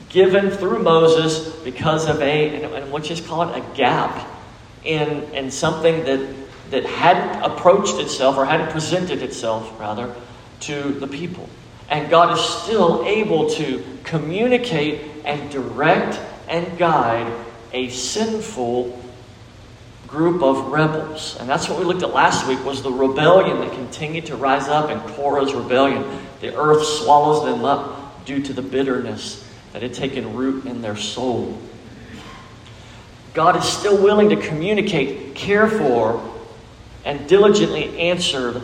given 0.08 0.50
through 0.50 0.82
Moses 0.82 1.54
because 1.62 2.08
of 2.08 2.20
a, 2.20 2.62
and 2.62 2.92
what 2.92 3.08
you 3.10 3.22
call 3.22 3.48
it, 3.48 3.58
a 3.58 3.76
gap 3.76 4.28
in, 4.84 5.08
in 5.34 5.50
something 5.50 6.04
that 6.04 6.42
that 6.72 6.86
hadn't 6.86 7.42
approached 7.42 7.96
itself 7.96 8.38
or 8.38 8.46
hadn't 8.46 8.70
presented 8.70 9.22
itself, 9.22 9.78
rather, 9.78 10.12
to 10.60 10.92
the 10.94 11.06
people. 11.06 11.48
And 11.88 12.10
God 12.10 12.36
is 12.36 12.44
still 12.44 13.04
able 13.04 13.50
to 13.50 13.84
communicate 14.04 15.00
and 15.24 15.50
direct 15.50 16.20
and 16.48 16.78
guide 16.78 17.32
a 17.72 17.88
sinful 17.88 19.02
group 20.06 20.42
of 20.42 20.66
rebels. 20.70 21.38
And 21.40 21.48
that's 21.48 21.68
what 21.68 21.78
we 21.78 21.84
looked 21.84 22.02
at 22.02 22.12
last 22.12 22.46
week 22.46 22.62
was 22.64 22.82
the 22.82 22.92
rebellion 22.92 23.60
that 23.60 23.72
continued 23.72 24.26
to 24.26 24.36
rise 24.36 24.68
up 24.68 24.90
in 24.90 25.00
Korah's 25.14 25.54
rebellion. 25.54 26.04
The 26.40 26.54
earth 26.54 26.84
swallows 26.84 27.44
them 27.44 27.64
up 27.64 28.24
due 28.26 28.42
to 28.42 28.52
the 28.52 28.62
bitterness 28.62 29.48
that 29.72 29.82
had 29.82 29.94
taken 29.94 30.36
root 30.36 30.66
in 30.66 30.82
their 30.82 30.96
soul. 30.96 31.58
God 33.32 33.56
is 33.56 33.64
still 33.64 33.96
willing 33.96 34.28
to 34.28 34.36
communicate, 34.36 35.34
care 35.34 35.66
for, 35.66 36.22
and 37.06 37.26
diligently 37.26 37.98
answer 37.98 38.60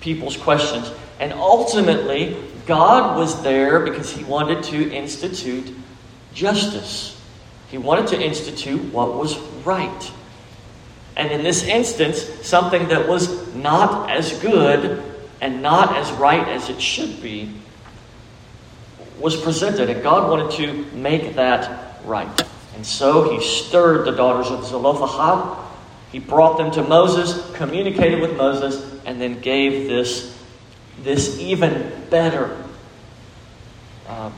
people's 0.00 0.36
questions. 0.36 0.90
And 1.20 1.32
ultimately, 1.32 2.36
God 2.66 3.16
was 3.16 3.42
there 3.42 3.80
because 3.80 4.10
He 4.10 4.24
wanted 4.24 4.62
to 4.64 4.90
institute 4.92 5.74
justice. 6.32 7.20
He 7.70 7.78
wanted 7.78 8.08
to 8.08 8.20
institute 8.20 8.92
what 8.92 9.14
was 9.14 9.38
right. 9.64 10.12
And 11.16 11.32
in 11.32 11.42
this 11.42 11.64
instance, 11.64 12.22
something 12.46 12.88
that 12.88 13.08
was 13.08 13.54
not 13.54 14.10
as 14.10 14.38
good 14.40 15.02
and 15.40 15.62
not 15.62 15.96
as 15.96 16.10
right 16.12 16.46
as 16.48 16.68
it 16.68 16.80
should 16.80 17.20
be 17.20 17.52
was 19.18 19.36
presented. 19.36 19.90
And 19.90 20.02
God 20.02 20.30
wanted 20.30 20.56
to 20.58 20.96
make 20.96 21.34
that 21.34 22.00
right. 22.04 22.46
And 22.76 22.86
so 22.86 23.30
He 23.30 23.44
stirred 23.44 24.06
the 24.06 24.12
daughters 24.12 24.48
of 24.48 24.64
Zelophehad 24.64 25.66
he 26.10 26.18
brought 26.18 26.56
them 26.56 26.70
to 26.72 26.82
Moses, 26.82 27.54
communicated 27.54 28.20
with 28.20 28.36
Moses, 28.36 28.82
and 29.04 29.20
then 29.20 29.40
gave 29.40 29.88
this, 29.88 30.37
this 31.02 31.38
even 31.38 31.92
better 32.10 32.56
uh, 34.06 34.30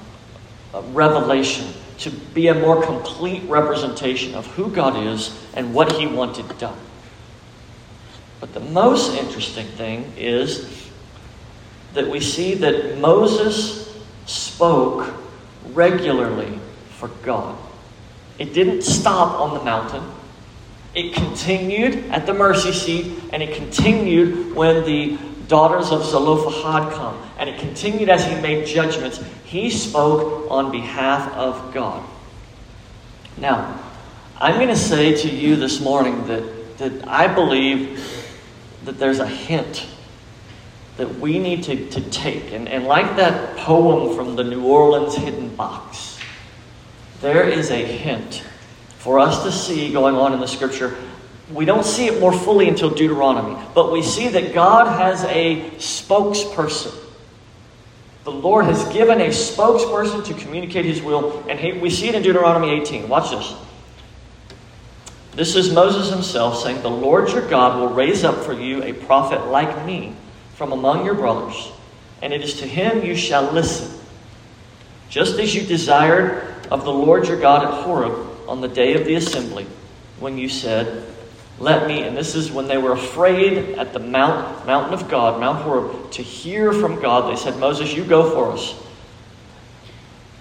revelation 0.93 1.67
to 1.99 2.11
be 2.11 2.49
a 2.49 2.55
more 2.55 2.83
complete 2.85 3.43
representation 3.45 4.35
of 4.35 4.47
who 4.55 4.71
God 4.71 5.07
is 5.07 5.37
and 5.55 5.75
what 5.75 5.93
He 5.93 6.07
wanted 6.07 6.59
done. 6.59 6.79
But 8.41 8.55
the 8.55 8.61
most 8.61 9.15
interesting 9.17 9.67
thing 9.67 10.13
is 10.17 10.89
that 11.93 12.09
we 12.09 12.21
see 12.21 12.55
that 12.55 12.99
Moses 12.99 14.03
spoke 14.27 15.13
regularly 15.73 16.59
for 16.91 17.09
God. 17.23 17.59
It 18.39 18.55
didn't 18.55 18.83
stop 18.83 19.39
on 19.39 19.59
the 19.59 19.65
mountain. 19.65 20.03
It 20.95 21.13
continued 21.13 22.07
at 22.11 22.25
the 22.25 22.33
mercy 22.33 22.73
seat, 22.73 23.13
and 23.33 23.43
it 23.43 23.55
continued 23.55 24.55
when 24.55 24.85
the 24.85 25.19
daughters 25.51 25.91
of 25.91 26.05
Zelophehad 26.05 26.93
come. 26.95 27.21
And 27.37 27.51
it 27.51 27.59
continued 27.59 28.09
as 28.09 28.25
he 28.25 28.41
made 28.41 28.67
judgments. 28.67 29.21
He 29.45 29.69
spoke 29.69 30.51
on 30.51 30.71
behalf 30.71 31.31
of 31.35 31.75
God. 31.75 32.09
Now, 33.37 33.79
I'm 34.39 34.55
going 34.55 34.69
to 34.69 34.77
say 34.77 35.15
to 35.15 35.29
you 35.29 35.57
this 35.57 35.81
morning 35.81 36.27
that, 36.29 36.79
that 36.79 37.09
I 37.09 37.27
believe 37.27 38.01
that 38.85 38.99
there's 38.99 39.19
a 39.19 39.27
hint 39.27 39.87
that 40.97 41.19
we 41.19 41.39
need 41.39 41.65
to, 41.65 41.91
to 41.91 42.01
take. 42.11 42.53
And, 42.53 42.69
and 42.69 42.87
like 42.87 43.17
that 43.17 43.57
poem 43.57 44.15
from 44.15 44.37
the 44.37 44.45
New 44.45 44.65
Orleans 44.65 45.17
Hidden 45.17 45.57
Box, 45.57 46.19
there 47.21 47.49
is 47.49 47.71
a 47.71 47.85
hint 47.85 48.45
for 48.99 49.19
us 49.19 49.43
to 49.43 49.51
see 49.51 49.93
going 49.93 50.15
on 50.15 50.33
in 50.33 50.41
the 50.41 50.47
scripture. 50.47 50.97
We 51.53 51.65
don't 51.65 51.85
see 51.85 52.07
it 52.07 52.21
more 52.21 52.33
fully 52.33 52.69
until 52.69 52.91
Deuteronomy, 52.91 53.61
but 53.75 53.91
we 53.91 54.03
see 54.03 54.29
that 54.29 54.55
God 54.55 54.87
has 54.87 55.25
a 55.25 55.71
spokesperson. 55.79 56.95
The 58.25 58.31
Lord 58.31 58.67
has 58.67 58.85
given 58.93 59.21
a 59.21 59.29
spokesperson 59.29 60.25
to 60.27 60.35
communicate 60.35 60.85
his 60.85 61.03
will, 61.03 61.43
and 61.49 61.59
he, 61.59 61.73
we 61.73 61.91
see 61.91 62.09
it 62.09 62.15
in 62.15 62.23
Deuteronomy 62.23 62.71
18. 62.71 63.09
Watch 63.09 63.31
this. 63.31 63.55
This 65.33 65.57
is 65.57 65.73
Moses 65.73 66.11
himself 66.11 66.63
saying, 66.63 66.83
The 66.83 66.91
Lord 66.91 67.31
your 67.31 67.49
God 67.49 67.81
will 67.81 67.89
raise 67.89 68.25
up 68.25 68.45
for 68.45 68.53
you 68.53 68.83
a 68.83 68.93
prophet 68.93 69.47
like 69.47 69.87
me 69.87 70.15
from 70.55 70.73
among 70.73 71.05
your 71.05 71.15
brothers, 71.15 71.73
and 72.23 72.33
it 72.33 72.43
is 72.43 72.61
to 72.61 72.67
him 72.67 73.05
you 73.05 73.17
shall 73.17 73.51
listen. 73.51 73.99
Just 75.09 75.39
as 75.41 75.55
you 75.55 75.63
desired 75.63 76.67
of 76.71 76.85
the 76.85 76.93
Lord 76.93 77.27
your 77.27 77.41
God 77.41 77.65
at 77.65 77.85
Horeb 77.85 78.49
on 78.49 78.61
the 78.61 78.69
day 78.69 78.95
of 78.95 79.05
the 79.05 79.15
assembly, 79.15 79.67
when 80.19 80.37
you 80.37 80.49
said, 80.49 81.07
Let 81.61 81.87
me, 81.87 82.01
and 82.03 82.17
this 82.17 82.35
is 82.35 82.51
when 82.51 82.69
they 82.69 82.79
were 82.79 82.93
afraid 82.93 83.79
at 83.79 83.93
the 83.93 83.99
mount, 83.99 84.67
mountain 84.67 84.95
of 84.95 85.11
God, 85.11 85.39
Mount 85.39 85.63
Horeb, 85.63 86.11
to 86.13 86.23
hear 86.23 86.73
from 86.73 87.03
God. 87.03 87.31
They 87.31 87.39
said, 87.39 87.61
Moses, 87.61 87.93
you 87.93 88.03
go 88.03 88.31
for 88.31 88.51
us. 88.53 88.75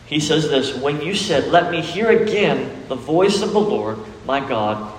He 0.05 0.21
says 0.21 0.49
this 0.49 0.75
When 0.75 1.01
you 1.01 1.13
said, 1.13 1.51
Let 1.51 1.71
me 1.71 1.81
hear 1.81 2.09
again 2.09 2.85
the 2.87 2.95
voice 2.95 3.41
of 3.41 3.51
the 3.51 3.59
Lord 3.59 3.99
my 4.25 4.39
God, 4.39 4.97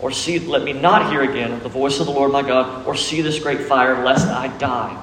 or 0.00 0.10
see, 0.10 0.40
let 0.40 0.64
me 0.64 0.72
not 0.72 1.12
hear 1.12 1.22
again 1.22 1.60
the 1.60 1.68
voice 1.68 2.00
of 2.00 2.06
the 2.06 2.12
Lord 2.12 2.32
my 2.32 2.42
God, 2.42 2.84
or 2.84 2.96
see 2.96 3.22
this 3.22 3.38
great 3.38 3.60
fire, 3.60 4.04
lest 4.04 4.26
I 4.26 4.48
die. 4.58 5.00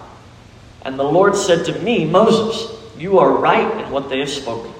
And 0.82 1.00
the 1.00 1.04
Lord 1.04 1.38
said 1.38 1.66
to 1.66 1.80
me, 1.80 2.04
Moses, 2.04 2.78
you 2.98 3.20
are 3.20 3.32
right 3.32 3.86
in 3.86 3.92
what 3.92 4.10
they 4.10 4.20
have 4.20 4.30
spoken. 4.30 4.74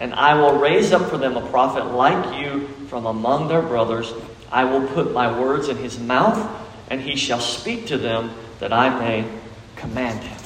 And 0.00 0.12
I 0.14 0.34
will 0.34 0.58
raise 0.58 0.92
up 0.92 1.08
for 1.08 1.16
them 1.16 1.36
a 1.36 1.48
prophet 1.48 1.84
like 1.94 2.42
you 2.42 2.66
from 2.88 3.06
among 3.06 3.48
their 3.48 3.62
brothers. 3.62 4.12
I 4.50 4.64
will 4.64 4.86
put 4.88 5.12
my 5.12 5.38
words 5.38 5.68
in 5.68 5.76
his 5.76 5.98
mouth, 5.98 6.66
and 6.88 7.00
he 7.00 7.16
shall 7.16 7.40
speak 7.40 7.86
to 7.86 7.98
them 7.98 8.32
that 8.60 8.72
I 8.72 8.88
may 8.98 9.28
command 9.76 10.22
him. 10.22 10.38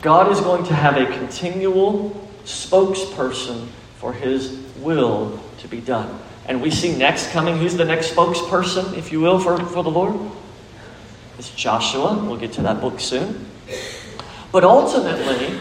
God 0.00 0.30
is 0.30 0.40
going 0.40 0.64
to 0.66 0.74
have 0.74 0.96
a 0.96 1.06
continual 1.06 2.28
spokesperson 2.44 3.66
for 3.96 4.12
his 4.12 4.52
will 4.78 5.40
to 5.58 5.68
be 5.68 5.80
done. 5.80 6.20
And 6.46 6.62
we 6.62 6.70
see 6.70 6.96
next 6.96 7.30
coming, 7.30 7.58
who's 7.58 7.76
the 7.76 7.84
next 7.84 8.14
spokesperson, 8.14 8.96
if 8.96 9.10
you 9.10 9.20
will, 9.20 9.38
for, 9.38 9.58
for 9.66 9.82
the 9.82 9.90
Lord? 9.90 10.18
It's 11.38 11.50
Joshua. 11.50 12.24
We'll 12.24 12.38
get 12.38 12.52
to 12.54 12.62
that 12.62 12.80
book 12.80 13.00
soon. 13.00 13.46
But 14.50 14.64
ultimately, 14.64 15.58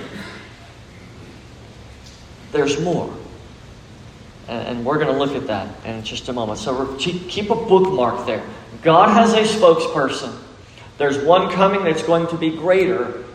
there's 2.51 2.79
more. 2.79 3.16
And, 4.47 4.85
we're 4.85 4.97
going 4.97 5.13
to 5.13 5.17
look 5.17 5.35
at 5.35 5.47
that 5.47 5.85
in 5.85 6.03
just 6.03 6.29
a 6.29 6.33
moment. 6.33 6.59
So 6.59 6.95
keep 6.97 7.49
a 7.49 7.55
bookmark 7.55 8.25
there. 8.25 8.43
God 8.81 9.09
has 9.09 9.33
a 9.33 9.41
spokesperson. 9.41 10.33
There's 10.97 11.17
one 11.17 11.51
coming 11.51 11.83
that's 11.83 12.03
going 12.03 12.27
to 12.27 12.37
be 12.37 12.51
greater. 12.51 13.25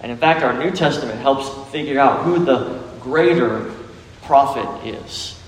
And 0.00 0.12
in 0.12 0.18
fact, 0.18 0.42
our 0.42 0.56
New 0.56 0.70
Testament 0.70 1.18
helps 1.20 1.70
figure 1.70 1.98
out 1.98 2.24
who 2.24 2.44
the 2.44 2.80
greater 3.00 3.74
prophet 4.22 4.86
is. 4.86 5.38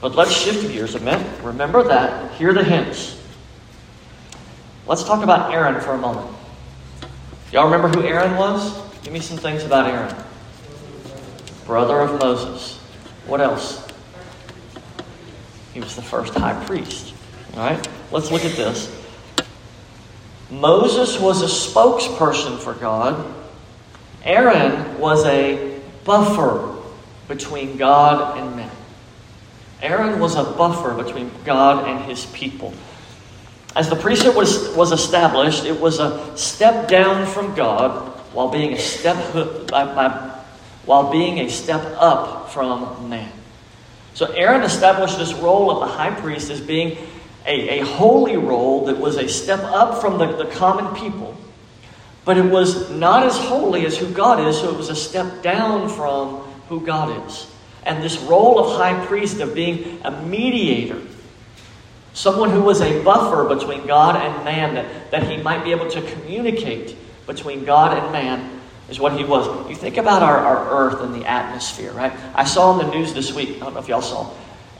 But 0.00 0.16
let's 0.16 0.32
shift 0.32 0.70
gears 0.72 0.96
a 0.96 1.00
minute. 1.00 1.42
Remember 1.42 1.84
that. 1.84 2.32
Hear 2.32 2.52
the 2.52 2.64
hints. 2.64 3.18
Let's 4.86 5.04
talk 5.04 5.22
about 5.22 5.52
Aaron 5.52 5.80
for 5.80 5.92
a 5.92 5.98
moment. 5.98 6.36
Y'all 7.52 7.66
remember 7.66 7.88
who 7.88 8.02
Aaron 8.04 8.36
was? 8.36 8.80
Give 9.04 9.12
me 9.12 9.20
some 9.20 9.36
things 9.36 9.62
about 9.62 9.88
Aaron. 9.88 10.14
Brother 11.66 12.00
of 12.00 12.18
Moses. 12.20 12.78
What 13.26 13.40
else? 13.40 13.81
He 15.74 15.80
was 15.80 15.96
the 15.96 16.02
first 16.02 16.34
high 16.34 16.64
priest. 16.64 17.14
All 17.54 17.60
right? 17.60 17.88
Let's 18.10 18.30
look 18.30 18.44
at 18.44 18.56
this. 18.56 18.90
Moses 20.50 21.18
was 21.18 21.42
a 21.42 21.70
spokesperson 21.70 22.58
for 22.58 22.74
God. 22.74 23.34
Aaron 24.24 24.98
was 24.98 25.24
a 25.24 25.80
buffer 26.04 26.76
between 27.26 27.76
God 27.78 28.38
and 28.38 28.56
men. 28.56 28.70
Aaron 29.80 30.20
was 30.20 30.36
a 30.36 30.44
buffer 30.44 30.94
between 30.94 31.30
God 31.44 31.88
and 31.88 32.04
his 32.04 32.26
people. 32.26 32.72
As 33.74 33.88
the 33.88 33.96
priesthood 33.96 34.36
was, 34.36 34.68
was 34.76 34.92
established, 34.92 35.64
it 35.64 35.80
was 35.80 35.98
a 35.98 36.36
step 36.36 36.88
down 36.88 37.26
from 37.26 37.54
God 37.54 38.10
while 38.34 38.48
being 38.48 38.74
a 38.74 38.78
step 38.78 39.16
by, 39.68 39.86
by, 39.86 40.10
while 40.84 41.10
being 41.10 41.40
a 41.40 41.48
step 41.48 41.82
up 41.98 42.50
from 42.50 43.08
man. 43.08 43.32
So 44.14 44.26
Aaron 44.26 44.62
established 44.62 45.18
this 45.18 45.32
role 45.34 45.70
of 45.70 45.80
the 45.80 45.94
high 45.94 46.10
priest 46.10 46.50
as 46.50 46.60
being 46.60 46.98
a, 47.46 47.80
a 47.80 47.84
holy 47.84 48.36
role 48.36 48.86
that 48.86 48.98
was 48.98 49.16
a 49.16 49.28
step 49.28 49.60
up 49.60 50.00
from 50.00 50.18
the, 50.18 50.26
the 50.36 50.50
common 50.52 50.94
people, 50.94 51.36
but 52.24 52.36
it 52.36 52.44
was 52.44 52.90
not 52.90 53.24
as 53.24 53.36
holy 53.36 53.86
as 53.86 53.96
who 53.96 54.10
God 54.12 54.46
is, 54.46 54.58
so 54.58 54.70
it 54.70 54.76
was 54.76 54.90
a 54.90 54.96
step 54.96 55.42
down 55.42 55.88
from 55.88 56.36
who 56.68 56.80
God 56.80 57.26
is. 57.26 57.46
And 57.84 58.02
this 58.02 58.18
role 58.18 58.58
of 58.58 58.76
high 58.76 59.04
priest, 59.06 59.40
of 59.40 59.54
being 59.54 60.00
a 60.04 60.10
mediator, 60.22 61.00
someone 62.12 62.50
who 62.50 62.62
was 62.62 62.80
a 62.80 63.02
buffer 63.02 63.52
between 63.52 63.86
God 63.86 64.14
and 64.16 64.44
man, 64.44 64.74
that, 64.74 65.10
that 65.10 65.28
he 65.28 65.42
might 65.42 65.64
be 65.64 65.72
able 65.72 65.90
to 65.90 66.02
communicate 66.02 66.96
between 67.26 67.64
God 67.64 67.96
and 67.96 68.12
man, 68.12 68.60
is 68.92 69.00
what 69.00 69.16
he 69.16 69.24
was. 69.24 69.70
You 69.70 69.74
think 69.74 69.96
about 69.96 70.22
our, 70.22 70.36
our 70.36 70.86
earth 70.86 71.00
and 71.00 71.14
the 71.14 71.26
atmosphere, 71.26 71.92
right? 71.92 72.12
I 72.34 72.44
saw 72.44 72.78
in 72.78 72.86
the 72.86 72.92
news 72.92 73.14
this 73.14 73.32
week, 73.32 73.56
I 73.56 73.60
don't 73.60 73.72
know 73.72 73.80
if 73.80 73.88
y'all 73.88 74.02
saw, 74.02 74.30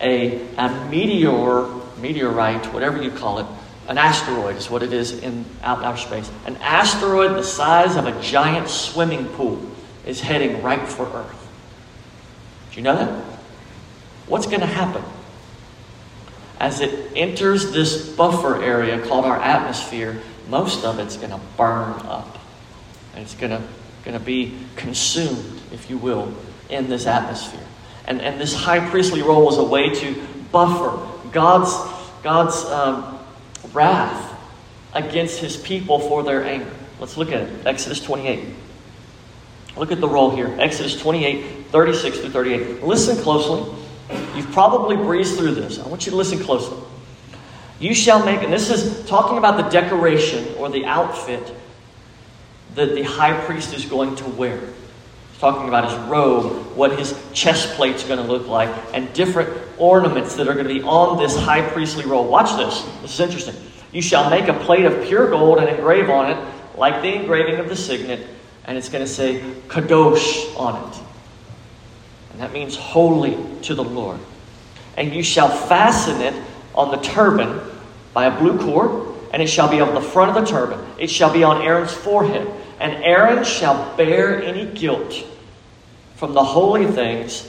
a, 0.02 0.46
a 0.58 0.88
meteor, 0.90 1.66
meteorite, 1.98 2.66
whatever 2.74 3.02
you 3.02 3.10
call 3.10 3.38
it, 3.38 3.46
an 3.88 3.96
asteroid 3.96 4.56
is 4.56 4.68
what 4.68 4.82
it 4.82 4.92
is 4.92 5.18
in 5.22 5.46
out, 5.62 5.82
outer 5.82 5.96
space. 5.96 6.30
An 6.44 6.56
asteroid 6.56 7.36
the 7.36 7.42
size 7.42 7.96
of 7.96 8.06
a 8.06 8.20
giant 8.20 8.68
swimming 8.68 9.26
pool 9.28 9.60
is 10.04 10.20
heading 10.20 10.62
right 10.62 10.86
for 10.86 11.06
Earth. 11.06 11.48
Do 12.70 12.76
you 12.76 12.82
know 12.82 12.94
that? 12.94 13.24
What's 14.26 14.46
going 14.46 14.60
to 14.60 14.66
happen? 14.66 15.02
As 16.60 16.80
it 16.80 17.12
enters 17.16 17.72
this 17.72 18.14
buffer 18.14 18.62
area 18.62 19.00
called 19.06 19.24
our 19.24 19.40
atmosphere, 19.40 20.20
most 20.50 20.84
of 20.84 20.98
it's 20.98 21.16
going 21.16 21.30
to 21.30 21.40
burn 21.56 21.94
up. 22.06 22.38
And 23.14 23.24
it's 23.24 23.34
going 23.34 23.50
to, 23.50 23.62
going 24.04 24.18
to 24.18 24.24
be 24.24 24.58
consumed, 24.76 25.60
if 25.72 25.88
you 25.88 25.98
will, 25.98 26.34
in 26.68 26.88
this 26.88 27.06
atmosphere. 27.06 27.60
And, 28.06 28.20
and 28.20 28.40
this 28.40 28.54
high 28.54 28.88
priestly 28.90 29.22
role 29.22 29.44
was 29.44 29.58
a 29.58 29.64
way 29.64 29.94
to 29.94 30.26
buffer 30.50 31.08
God's, 31.30 31.72
God's 32.22 32.64
um, 32.64 33.18
wrath 33.72 34.38
against 34.92 35.38
his 35.38 35.56
people 35.56 35.98
for 35.98 36.22
their 36.22 36.44
anger. 36.44 36.70
Let's 37.00 37.16
look 37.16 37.32
at 37.32 37.40
it. 37.40 37.66
Exodus 37.66 38.00
28. 38.00 38.54
Look 39.76 39.92
at 39.92 40.00
the 40.00 40.08
role 40.08 40.30
here. 40.30 40.54
Exodus 40.58 41.00
28, 41.00 41.66
36 41.68 42.18
through 42.18 42.30
38. 42.30 42.82
Listen 42.82 43.16
closely. 43.16 43.74
You've 44.34 44.50
probably 44.52 44.96
breezed 44.96 45.38
through 45.38 45.54
this. 45.54 45.78
I 45.78 45.88
want 45.88 46.04
you 46.04 46.10
to 46.10 46.16
listen 46.16 46.38
closely. 46.40 46.78
You 47.80 47.94
shall 47.94 48.24
make, 48.24 48.42
and 48.42 48.52
this 48.52 48.70
is 48.70 49.04
talking 49.08 49.38
about 49.38 49.56
the 49.56 49.68
decoration 49.70 50.54
or 50.56 50.68
the 50.68 50.84
outfit 50.84 51.54
that 52.74 52.94
the 52.94 53.02
high 53.02 53.38
priest 53.44 53.74
is 53.74 53.84
going 53.84 54.16
to 54.16 54.24
wear. 54.30 54.58
He's 54.58 55.40
talking 55.40 55.68
about 55.68 55.90
his 55.90 55.98
robe, 56.08 56.76
what 56.76 56.98
his 56.98 57.18
chest 57.32 57.74
plate's 57.74 58.04
going 58.04 58.18
to 58.18 58.26
look 58.26 58.46
like, 58.46 58.70
and 58.94 59.12
different 59.12 59.50
ornaments 59.78 60.36
that 60.36 60.48
are 60.48 60.54
going 60.54 60.66
to 60.66 60.74
be 60.74 60.82
on 60.82 61.18
this 61.18 61.36
high 61.36 61.68
priestly 61.68 62.04
robe. 62.04 62.28
Watch 62.28 62.56
this. 62.56 62.82
This 63.02 63.14
is 63.14 63.20
interesting. 63.20 63.54
You 63.92 64.02
shall 64.02 64.30
make 64.30 64.48
a 64.48 64.54
plate 64.54 64.84
of 64.84 65.04
pure 65.06 65.28
gold 65.28 65.58
and 65.58 65.68
engrave 65.68 66.08
on 66.08 66.30
it, 66.30 66.78
like 66.78 67.02
the 67.02 67.14
engraving 67.14 67.56
of 67.56 67.68
the 67.68 67.76
signet 67.76 68.26
and 68.64 68.78
it's 68.78 68.88
going 68.88 69.04
to 69.04 69.10
say 69.10 69.40
Kadosh 69.68 70.56
on 70.56 70.88
it. 70.88 70.98
And 72.32 72.40
that 72.40 72.52
means 72.52 72.76
holy 72.76 73.36
to 73.62 73.74
the 73.74 73.84
Lord. 73.84 74.20
And 74.96 75.12
you 75.12 75.22
shall 75.22 75.48
fasten 75.48 76.20
it 76.20 76.34
on 76.74 76.90
the 76.90 76.98
turban 76.98 77.60
by 78.12 78.26
a 78.26 78.38
blue 78.38 78.58
cord, 78.58 79.14
and 79.32 79.42
it 79.42 79.48
shall 79.48 79.68
be 79.68 79.80
on 79.80 79.94
the 79.94 80.00
front 80.00 80.36
of 80.36 80.44
the 80.44 80.50
turban. 80.50 80.80
It 80.98 81.10
shall 81.10 81.32
be 81.32 81.44
on 81.44 81.62
Aaron's 81.62 81.92
forehead. 81.92 82.46
And 82.82 83.04
Aaron 83.04 83.44
shall 83.44 83.96
bear 83.96 84.42
any 84.42 84.66
guilt 84.66 85.14
from 86.16 86.34
the 86.34 86.42
holy 86.42 86.84
things 86.84 87.48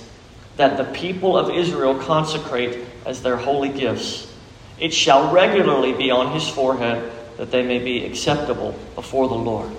that 0.57 0.77
the 0.77 0.83
people 0.83 1.35
of 1.35 1.49
Israel 1.49 1.95
consecrate 1.95 2.77
as 3.03 3.23
their 3.23 3.35
holy 3.35 3.69
gifts. 3.69 4.31
It 4.79 4.93
shall 4.93 5.33
regularly 5.33 5.91
be 5.93 6.11
on 6.11 6.31
his 6.33 6.47
forehead 6.47 7.11
that 7.37 7.49
they 7.49 7.63
may 7.63 7.79
be 7.79 8.05
acceptable 8.05 8.77
before 8.93 9.27
the 9.27 9.33
Lord. 9.33 9.71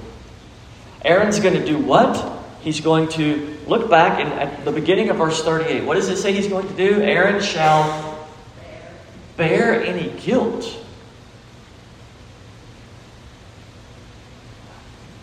Aaron's 1.04 1.38
going 1.38 1.54
to 1.54 1.64
do 1.64 1.78
what? 1.78 2.42
He's 2.62 2.80
going 2.80 3.06
to 3.10 3.56
look 3.68 3.88
back 3.88 4.18
in, 4.18 4.26
at 4.26 4.64
the 4.64 4.72
beginning 4.72 5.08
of 5.10 5.18
verse 5.18 5.40
38. 5.44 5.84
What 5.84 5.94
does 5.94 6.08
it 6.08 6.16
say 6.16 6.32
he's 6.32 6.48
going 6.48 6.66
to 6.66 6.74
do? 6.74 7.00
Aaron 7.00 7.40
shall 7.40 8.26
bear 9.36 9.84
any 9.84 10.10
guilt. 10.20 10.83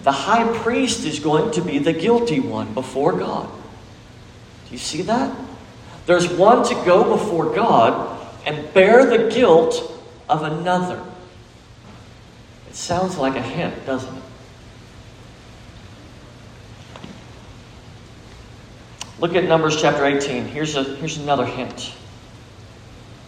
The 0.04 0.12
high 0.12 0.52
priest 0.60 1.06
is 1.06 1.20
going 1.20 1.52
to 1.52 1.62
be 1.62 1.78
the 1.78 1.94
guilty 1.94 2.40
one 2.40 2.74
before 2.74 3.14
God. 3.14 3.50
Do 4.66 4.72
you 4.72 4.80
see 4.80 5.04
that? 5.04 5.36
There's 6.06 6.28
one 6.30 6.66
to 6.68 6.74
go 6.86 7.18
before 7.18 7.54
God 7.54 8.20
and 8.46 8.74
bear 8.74 9.06
the 9.06 9.32
guilt 9.32 9.92
of 10.28 10.44
another. 10.44 11.04
It 12.68 12.76
sounds 12.76 13.18
like 13.18 13.36
a 13.36 13.42
hint, 13.42 13.86
doesn't 13.86 14.16
it? 14.16 14.24
Look 19.20 19.36
at 19.36 19.44
Numbers 19.44 19.80
chapter 19.80 20.04
18. 20.04 20.46
Here's, 20.46 20.76
a, 20.76 20.84
here's 20.84 21.18
another 21.18 21.46
hint. 21.46 21.94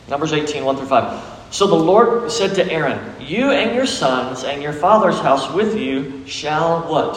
Numbers 0.10 0.34
18, 0.34 0.66
1 0.66 0.78
through 0.78 0.88
5. 0.88 1.33
So 1.54 1.68
the 1.68 1.76
Lord 1.76 2.32
said 2.32 2.56
to 2.56 2.72
Aaron, 2.72 3.00
You 3.22 3.52
and 3.52 3.76
your 3.76 3.86
sons 3.86 4.44
and 4.44 4.64
your 4.64 4.74
father's 4.74 5.20
house 5.20 5.54
with 5.54 5.78
you 5.78 6.26
shall 6.26 6.82
what? 6.90 7.14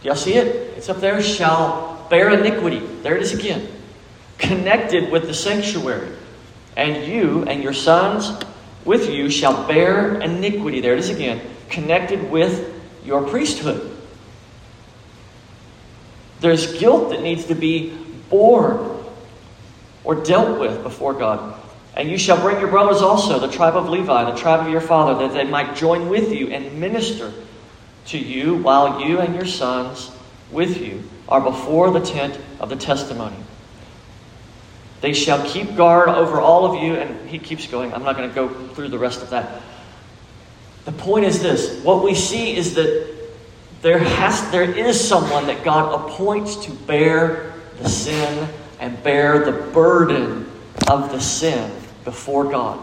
Do 0.00 0.08
y'all 0.08 0.16
see 0.16 0.32
it? 0.32 0.78
It's 0.78 0.88
up 0.88 0.96
there. 0.96 1.20
Shall 1.22 2.06
bear 2.08 2.30
iniquity. 2.30 2.78
There 2.78 3.14
it 3.14 3.22
is 3.22 3.34
again. 3.34 3.68
Connected 4.38 5.12
with 5.12 5.26
the 5.26 5.34
sanctuary. 5.34 6.08
And 6.74 7.06
you 7.06 7.44
and 7.44 7.62
your 7.62 7.74
sons 7.74 8.32
with 8.86 9.10
you 9.10 9.28
shall 9.28 9.68
bear 9.68 10.18
iniquity. 10.22 10.80
There 10.80 10.94
it 10.94 11.00
is 11.00 11.10
again. 11.10 11.42
Connected 11.68 12.30
with 12.30 12.82
your 13.04 13.28
priesthood. 13.28 13.94
There's 16.40 16.78
guilt 16.78 17.10
that 17.10 17.20
needs 17.20 17.44
to 17.48 17.54
be 17.54 17.94
borne 18.30 19.04
or 20.02 20.14
dealt 20.14 20.58
with 20.58 20.82
before 20.82 21.12
God. 21.12 21.61
And 21.94 22.10
you 22.10 22.16
shall 22.16 22.40
bring 22.40 22.58
your 22.58 22.70
brothers 22.70 23.02
also, 23.02 23.38
the 23.38 23.52
tribe 23.52 23.76
of 23.76 23.88
Levi, 23.88 24.30
the 24.30 24.36
tribe 24.36 24.60
of 24.60 24.72
your 24.72 24.80
father, 24.80 25.26
that 25.26 25.34
they 25.34 25.44
might 25.44 25.76
join 25.76 26.08
with 26.08 26.32
you 26.32 26.48
and 26.48 26.80
minister 26.80 27.32
to 28.06 28.18
you 28.18 28.56
while 28.56 29.00
you 29.06 29.20
and 29.20 29.34
your 29.34 29.44
sons 29.44 30.10
with 30.50 30.80
you 30.80 31.02
are 31.28 31.40
before 31.40 31.90
the 31.90 32.00
tent 32.00 32.38
of 32.60 32.68
the 32.68 32.76
testimony. 32.76 33.36
They 35.02 35.12
shall 35.12 35.44
keep 35.46 35.76
guard 35.76 36.08
over 36.08 36.40
all 36.40 36.64
of 36.64 36.82
you. 36.82 36.94
And 36.94 37.28
he 37.28 37.38
keeps 37.38 37.66
going. 37.66 37.92
I'm 37.92 38.04
not 38.04 38.16
going 38.16 38.28
to 38.28 38.34
go 38.34 38.48
through 38.48 38.88
the 38.88 38.98
rest 38.98 39.20
of 39.20 39.30
that. 39.30 39.60
The 40.84 40.92
point 40.92 41.26
is 41.26 41.42
this 41.42 41.82
what 41.84 42.02
we 42.02 42.14
see 42.14 42.56
is 42.56 42.74
that 42.74 43.12
there, 43.82 43.98
has, 43.98 44.48
there 44.50 44.62
is 44.62 44.98
someone 44.98 45.46
that 45.48 45.64
God 45.64 46.08
appoints 46.08 46.56
to 46.66 46.72
bear 46.72 47.52
the 47.78 47.88
sin 47.88 48.48
and 48.80 49.00
bear 49.02 49.44
the 49.44 49.52
burden 49.72 50.50
of 50.88 51.10
the 51.10 51.20
sin 51.20 51.70
before 52.04 52.50
God. 52.50 52.78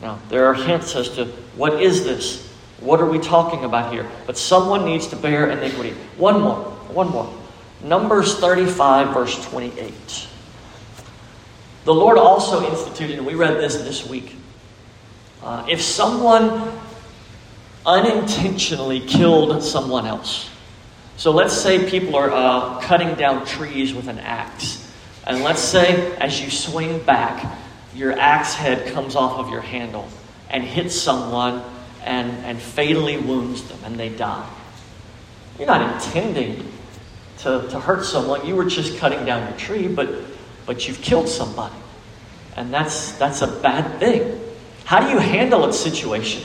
Now, 0.00 0.18
there 0.28 0.46
are 0.46 0.54
hints 0.54 0.94
as 0.94 1.08
to 1.10 1.26
what 1.56 1.82
is 1.82 2.04
this? 2.04 2.46
What 2.80 3.00
are 3.00 3.08
we 3.08 3.18
talking 3.18 3.64
about 3.64 3.92
here? 3.92 4.08
But 4.26 4.38
someone 4.38 4.84
needs 4.84 5.08
to 5.08 5.16
bear 5.16 5.50
iniquity. 5.50 5.90
One 6.16 6.40
more. 6.40 6.56
One 6.92 7.08
more. 7.08 7.32
Numbers 7.82 8.38
35, 8.38 9.14
verse 9.14 9.44
28. 9.46 10.28
The 11.84 11.94
Lord 11.94 12.18
also 12.18 12.68
instituted, 12.68 13.18
and 13.18 13.26
we 13.26 13.34
read 13.34 13.56
this 13.56 13.76
this 13.76 14.08
week. 14.08 14.36
Uh, 15.42 15.64
if 15.68 15.80
someone 15.80 16.72
unintentionally 17.86 19.00
killed 19.00 19.62
someone 19.62 20.06
else. 20.06 20.50
So 21.16 21.30
let's 21.30 21.54
say 21.54 21.90
people 21.90 22.14
are 22.16 22.30
uh, 22.30 22.80
cutting 22.80 23.14
down 23.14 23.46
trees 23.46 23.94
with 23.94 24.08
an 24.08 24.18
axe. 24.18 24.92
And 25.26 25.42
let's 25.42 25.60
say 25.62 26.14
as 26.18 26.40
you 26.40 26.50
swing 26.50 27.00
back, 27.00 27.58
your 27.94 28.12
axe 28.12 28.54
head 28.54 28.92
comes 28.92 29.16
off 29.16 29.38
of 29.38 29.50
your 29.50 29.60
handle 29.60 30.08
and 30.50 30.62
hits 30.62 30.94
someone 30.94 31.62
and, 32.04 32.30
and 32.44 32.60
fatally 32.60 33.16
wounds 33.16 33.62
them 33.68 33.78
and 33.84 33.98
they 33.98 34.08
die. 34.08 34.48
You're 35.58 35.66
not 35.66 35.94
intending 35.94 36.70
to, 37.38 37.66
to 37.68 37.80
hurt 37.80 38.04
someone. 38.04 38.46
You 38.46 38.56
were 38.56 38.66
just 38.66 38.98
cutting 38.98 39.24
down 39.24 39.48
your 39.48 39.58
tree, 39.58 39.88
but, 39.88 40.08
but 40.66 40.86
you've 40.86 41.02
killed 41.02 41.28
somebody. 41.28 41.74
And 42.56 42.72
that's, 42.72 43.12
that's 43.12 43.42
a 43.42 43.46
bad 43.46 43.98
thing. 43.98 44.40
How 44.84 45.00
do 45.00 45.10
you 45.10 45.18
handle 45.18 45.64
a 45.64 45.72
situation? 45.72 46.42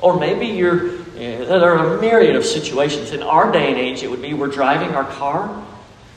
Or 0.00 0.18
maybe 0.18 0.46
you're, 0.46 0.98
eh, 1.16 1.44
there 1.44 1.76
are 1.76 1.96
a 1.96 2.00
myriad 2.00 2.36
of 2.36 2.44
situations. 2.44 3.12
In 3.12 3.22
our 3.22 3.50
day 3.50 3.68
and 3.68 3.78
age, 3.78 4.02
it 4.02 4.10
would 4.10 4.22
be 4.22 4.34
we're 4.34 4.48
driving 4.48 4.94
our 4.94 5.04
car 5.04 5.64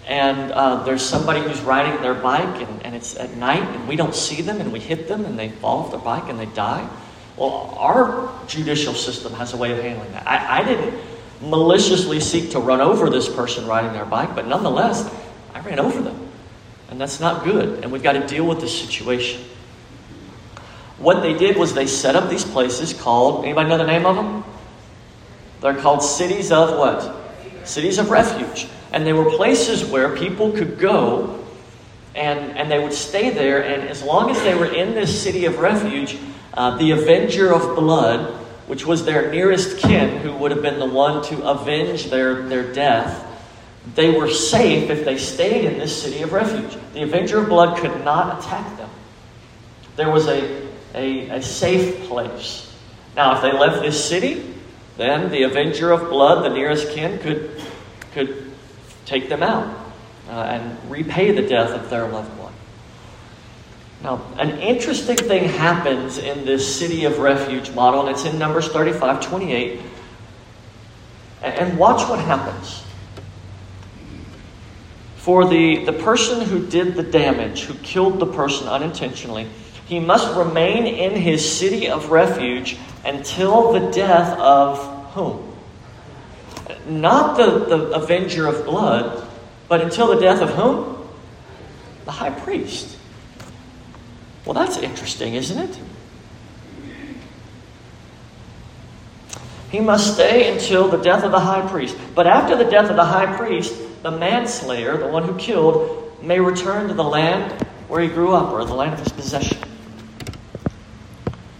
and 0.07 0.53
uh, 0.53 0.83
there's 0.83 1.01
somebody 1.01 1.41
who's 1.41 1.59
riding 1.61 2.01
their 2.01 2.13
bike 2.13 2.61
and, 2.61 2.85
and 2.85 2.95
it's 2.95 3.17
at 3.17 3.35
night 3.35 3.61
and 3.61 3.87
we 3.87 3.97
don't 3.97 4.15
see 4.15 4.41
them 4.41 4.61
and 4.61 4.71
we 4.71 4.79
hit 4.79 5.07
them 5.09 5.25
and 5.25 5.37
they 5.37 5.49
fall 5.49 5.79
off 5.79 5.91
their 5.91 5.99
bike 5.99 6.29
and 6.29 6.39
they 6.39 6.45
die. 6.45 6.89
Well, 7.35 7.75
our 7.77 8.33
judicial 8.47 8.93
system 8.93 9.33
has 9.33 9.53
a 9.53 9.57
way 9.57 9.71
of 9.73 9.79
handling 9.79 10.11
that. 10.13 10.25
I, 10.25 10.61
I 10.61 10.63
didn't 10.63 10.97
maliciously 11.41 12.21
seek 12.21 12.51
to 12.51 12.59
run 12.59 12.79
over 12.79 13.09
this 13.09 13.27
person 13.27 13.67
riding 13.67 13.91
their 13.91 14.05
bike, 14.05 14.33
but 14.33 14.47
nonetheless, 14.47 15.13
I 15.53 15.59
ran 15.59 15.77
over 15.77 16.01
them. 16.01 16.29
And 16.89 17.01
that's 17.01 17.19
not 17.19 17.43
good. 17.43 17.83
And 17.83 17.91
we've 17.91 18.01
got 18.01 18.13
to 18.13 18.25
deal 18.25 18.47
with 18.47 18.61
this 18.61 18.79
situation. 18.79 19.43
What 20.99 21.21
they 21.21 21.37
did 21.37 21.57
was 21.57 21.73
they 21.73 21.85
set 21.85 22.15
up 22.15 22.29
these 22.29 22.45
places 22.45 22.93
called, 22.93 23.43
anybody 23.43 23.69
know 23.69 23.77
the 23.77 23.85
name 23.85 24.05
of 24.05 24.15
them? 24.15 24.43
They're 25.61 25.75
called 25.75 26.01
cities 26.01 26.51
of 26.51 26.77
what? 26.77 27.26
Cities 27.67 27.97
of 27.97 28.09
refuge. 28.09 28.67
And 28.91 29.05
they 29.05 29.13
were 29.13 29.29
places 29.31 29.85
where 29.85 30.15
people 30.15 30.51
could 30.51 30.79
go 30.79 31.43
and, 32.15 32.57
and 32.57 32.71
they 32.71 32.79
would 32.79 32.93
stay 32.93 33.29
there. 33.29 33.63
And 33.63 33.87
as 33.87 34.01
long 34.01 34.31
as 34.31 34.41
they 34.41 34.55
were 34.55 34.65
in 34.65 34.95
this 34.95 35.21
city 35.21 35.45
of 35.45 35.59
refuge, 35.59 36.17
uh, 36.53 36.77
the 36.77 36.91
avenger 36.91 37.53
of 37.53 37.75
blood, 37.75 38.33
which 38.67 38.85
was 38.85 39.05
their 39.05 39.31
nearest 39.31 39.77
kin, 39.79 40.17
who 40.17 40.33
would 40.37 40.51
have 40.51 40.61
been 40.61 40.79
the 40.79 40.87
one 40.87 41.23
to 41.25 41.43
avenge 41.43 42.05
their, 42.05 42.43
their 42.43 42.73
death, 42.73 43.23
they 43.95 44.09
were 44.09 44.29
safe 44.29 44.89
if 44.89 45.05
they 45.05 45.17
stayed 45.17 45.65
in 45.65 45.77
this 45.77 46.01
city 46.01 46.21
of 46.23 46.33
refuge. 46.33 46.77
The 46.93 47.03
avenger 47.03 47.39
of 47.39 47.49
blood 47.49 47.77
could 47.77 48.03
not 48.03 48.39
attack 48.39 48.77
them. 48.77 48.89
There 49.95 50.09
was 50.09 50.27
a 50.27 50.67
a, 50.97 51.29
a 51.29 51.41
safe 51.41 52.07
place. 52.07 52.63
Now, 53.15 53.35
if 53.35 53.41
they 53.41 53.51
left 53.51 53.81
this 53.81 54.03
city, 54.03 54.55
then 54.97 55.29
the 55.29 55.43
avenger 55.43 55.91
of 55.91 56.09
blood, 56.09 56.43
the 56.43 56.53
nearest 56.53 56.89
kin, 56.91 57.19
could, 57.19 57.61
could 58.13 58.51
take 59.05 59.29
them 59.29 59.43
out 59.43 59.73
uh, 60.27 60.31
and 60.31 60.91
repay 60.91 61.31
the 61.31 61.47
death 61.47 61.69
of 61.69 61.89
their 61.89 62.07
loved 62.07 62.35
one. 62.37 62.53
Now, 64.03 64.21
an 64.37 64.59
interesting 64.59 65.17
thing 65.17 65.45
happens 65.45 66.17
in 66.17 66.45
this 66.45 66.79
city 66.79 67.05
of 67.05 67.19
refuge 67.19 67.71
model, 67.71 68.01
and 68.01 68.09
it's 68.09 68.25
in 68.25 68.37
Numbers 68.37 68.67
35 68.67 69.21
28. 69.21 69.81
And 71.41 71.77
watch 71.77 72.07
what 72.09 72.19
happens. 72.19 72.83
For 75.17 75.47
the, 75.47 75.85
the 75.85 75.93
person 75.93 76.41
who 76.41 76.65
did 76.67 76.95
the 76.95 77.03
damage, 77.03 77.63
who 77.63 77.73
killed 77.75 78.19
the 78.19 78.25
person 78.25 78.67
unintentionally, 78.67 79.47
he 79.85 79.99
must 79.99 80.35
remain 80.35 80.85
in 80.85 81.15
his 81.15 81.57
city 81.57 81.89
of 81.89 82.11
refuge 82.11 82.77
until 83.07 83.71
the 83.71 83.91
death 83.91 84.37
of 84.37 84.79
whom? 85.13 85.55
Not 86.87 87.37
the, 87.37 87.65
the 87.65 87.91
avenger 87.91 88.47
of 88.47 88.65
blood, 88.65 89.27
but 89.67 89.81
until 89.81 90.07
the 90.07 90.19
death 90.19 90.41
of 90.41 90.49
whom? 90.51 91.07
The 92.05 92.11
high 92.11 92.29
priest. 92.29 92.97
Well, 94.45 94.53
that's 94.53 94.77
interesting, 94.77 95.33
isn't 95.35 95.57
it? 95.57 95.79
He 99.71 99.79
must 99.79 100.13
stay 100.13 100.51
until 100.53 100.87
the 100.87 100.97
death 100.97 101.23
of 101.23 101.31
the 101.31 101.39
high 101.39 101.67
priest. 101.67 101.97
But 102.15 102.27
after 102.27 102.55
the 102.55 102.69
death 102.69 102.89
of 102.89 102.95
the 102.95 103.05
high 103.05 103.35
priest, 103.35 103.75
the 104.03 104.11
manslayer, 104.11 104.97
the 104.97 105.07
one 105.07 105.23
who 105.23 105.37
killed, 105.37 106.23
may 106.23 106.39
return 106.39 106.87
to 106.87 106.93
the 106.93 107.03
land 107.03 107.51
where 107.87 108.01
he 108.01 108.07
grew 108.07 108.33
up 108.33 108.53
or 108.53 108.63
the 108.65 108.73
land 108.73 108.93
of 108.93 108.99
his 108.99 109.09
possession. 109.09 109.57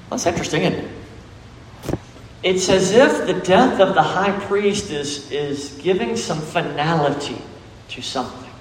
That's 0.10 0.26
interesting, 0.26 0.64
isn't 0.64 0.86
it? 0.86 0.97
It's 2.44 2.70
as 2.70 2.92
if 2.92 3.26
the 3.26 3.34
death 3.34 3.80
of 3.80 3.96
the 3.96 4.04
high 4.04 4.38
priest 4.46 4.92
is, 4.92 5.32
is 5.32 5.78
giving 5.82 6.16
some 6.16 6.40
finality 6.40 7.42
to 7.90 8.02
something. 8.02 8.52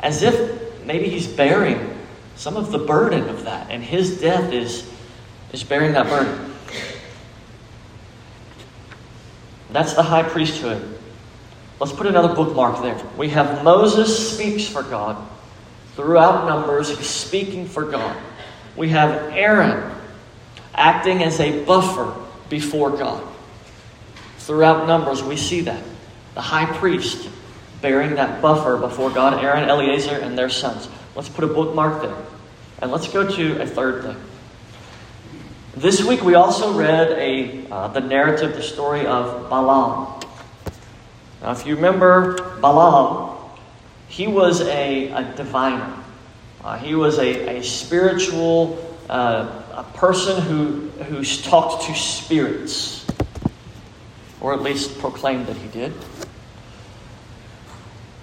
As 0.00 0.22
if 0.22 0.84
maybe 0.84 1.08
he's 1.08 1.26
bearing 1.26 1.96
some 2.34 2.56
of 2.56 2.72
the 2.72 2.78
burden 2.78 3.28
of 3.28 3.44
that, 3.44 3.70
and 3.70 3.82
his 3.82 4.20
death 4.20 4.52
is, 4.52 4.90
is 5.52 5.62
bearing 5.62 5.92
that 5.92 6.08
burden. 6.08 6.52
That's 9.70 9.94
the 9.94 10.02
high 10.02 10.24
priesthood. 10.24 10.98
Let's 11.78 11.92
put 11.92 12.06
another 12.06 12.34
bookmark 12.34 12.82
there. 12.82 13.00
We 13.16 13.30
have 13.30 13.62
Moses 13.64 14.34
speaks 14.34 14.66
for 14.66 14.82
God. 14.82 15.28
Throughout 15.94 16.46
Numbers, 16.48 16.88
he's 16.88 17.06
speaking 17.06 17.66
for 17.66 17.84
God 17.84 18.16
we 18.76 18.88
have 18.88 19.32
Aaron 19.32 19.91
acting 20.82 21.22
as 21.22 21.38
a 21.38 21.64
buffer 21.64 22.12
before 22.48 22.90
God. 22.90 23.22
Throughout 24.38 24.88
Numbers, 24.88 25.22
we 25.22 25.36
see 25.36 25.60
that. 25.60 25.82
The 26.34 26.40
high 26.40 26.66
priest 26.66 27.28
bearing 27.80 28.16
that 28.16 28.42
buffer 28.42 28.76
before 28.76 29.10
God, 29.10 29.42
Aaron, 29.42 29.68
Eleazar, 29.68 30.16
and 30.16 30.36
their 30.36 30.48
sons. 30.48 30.88
Let's 31.14 31.28
put 31.28 31.44
a 31.44 31.46
bookmark 31.46 32.02
there. 32.02 32.16
And 32.80 32.90
let's 32.90 33.06
go 33.06 33.28
to 33.28 33.62
a 33.62 33.66
third 33.66 34.02
thing. 34.02 34.16
This 35.76 36.02
week 36.04 36.22
we 36.22 36.34
also 36.34 36.76
read 36.76 37.12
a, 37.12 37.64
uh, 37.70 37.88
the 37.88 38.00
narrative, 38.00 38.56
the 38.56 38.62
story 38.62 39.06
of 39.06 39.48
Balaam. 39.48 40.20
Now, 41.42 41.52
if 41.52 41.64
you 41.64 41.76
remember 41.76 42.58
Balaam, 42.60 43.38
he 44.08 44.26
was 44.26 44.60
a, 44.62 45.08
a 45.10 45.32
diviner. 45.36 45.96
Uh, 46.64 46.76
he 46.76 46.96
was 46.96 47.18
a, 47.18 47.58
a 47.58 47.62
spiritual 47.62 48.96
uh, 49.08 49.61
a 49.72 49.84
person 49.94 50.40
who, 50.42 50.88
who 51.04 51.24
talked 51.24 51.86
to 51.86 51.94
spirits, 51.94 53.06
or 54.40 54.52
at 54.52 54.60
least 54.60 54.98
proclaimed 54.98 55.46
that 55.46 55.56
he 55.56 55.68
did. 55.68 55.92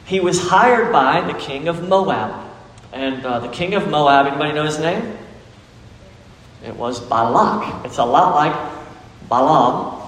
He 0.06 0.20
was 0.20 0.40
hired 0.50 0.92
by 0.92 1.22
the 1.22 1.38
king 1.38 1.68
of 1.68 1.88
Moab. 1.88 2.48
And 2.92 3.26
uh, 3.26 3.40
the 3.40 3.50
king 3.50 3.74
of 3.74 3.88
Moab, 3.88 4.28
anybody 4.28 4.54
know 4.54 4.66
his 4.66 4.80
name? 4.80 5.18
It 6.66 6.76
was 6.76 7.00
Balak. 7.00 7.86
It's 7.86 7.98
a 7.98 8.06
lot 8.06 8.36
like 8.36 8.72
Balaam, 9.28 10.08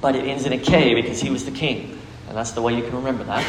but 0.00 0.16
it 0.16 0.24
ends 0.24 0.44
in 0.44 0.52
a 0.52 0.58
K 0.58 0.94
because 0.94 1.20
he 1.20 1.30
was 1.30 1.44
the 1.44 1.50
king. 1.50 1.98
And 2.28 2.36
that's 2.36 2.52
the 2.52 2.62
way 2.62 2.76
you 2.76 2.82
can 2.82 2.96
remember 2.96 3.24
that. 3.24 3.44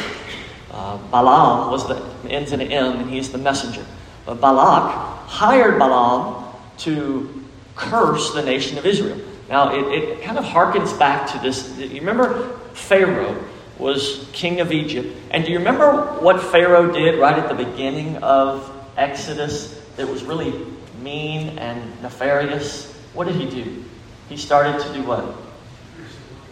Uh, 0.70 0.98
Balaam 1.10 1.70
was 1.70 1.88
the 1.88 2.04
ends 2.28 2.52
in 2.52 2.60
an 2.60 2.70
M, 2.70 3.00
and 3.00 3.10
he's 3.10 3.32
the 3.32 3.38
messenger. 3.38 3.84
But 4.26 4.40
Balak 4.40 4.92
hired 5.28 5.78
Balaam 5.78 6.45
to 6.78 7.44
curse 7.74 8.32
the 8.32 8.42
nation 8.42 8.78
of 8.78 8.86
Israel. 8.86 9.20
Now, 9.48 9.74
it, 9.74 9.86
it 9.92 10.22
kind 10.22 10.38
of 10.38 10.44
harkens 10.44 10.98
back 10.98 11.30
to 11.32 11.38
this. 11.38 11.78
You 11.78 12.00
remember 12.00 12.58
Pharaoh 12.72 13.42
was 13.78 14.28
king 14.32 14.60
of 14.60 14.72
Egypt. 14.72 15.14
And 15.30 15.44
do 15.44 15.52
you 15.52 15.58
remember 15.58 16.18
what 16.20 16.42
Pharaoh 16.42 16.92
did 16.92 17.20
right 17.20 17.38
at 17.38 17.48
the 17.48 17.64
beginning 17.64 18.16
of 18.18 18.72
Exodus 18.96 19.80
that 19.96 20.08
was 20.08 20.24
really 20.24 20.66
mean 21.02 21.58
and 21.58 22.02
nefarious? 22.02 22.92
What 23.12 23.26
did 23.26 23.36
he 23.36 23.48
do? 23.48 23.84
He 24.28 24.36
started 24.36 24.82
to 24.82 24.92
do 24.92 25.02
what? 25.02 25.36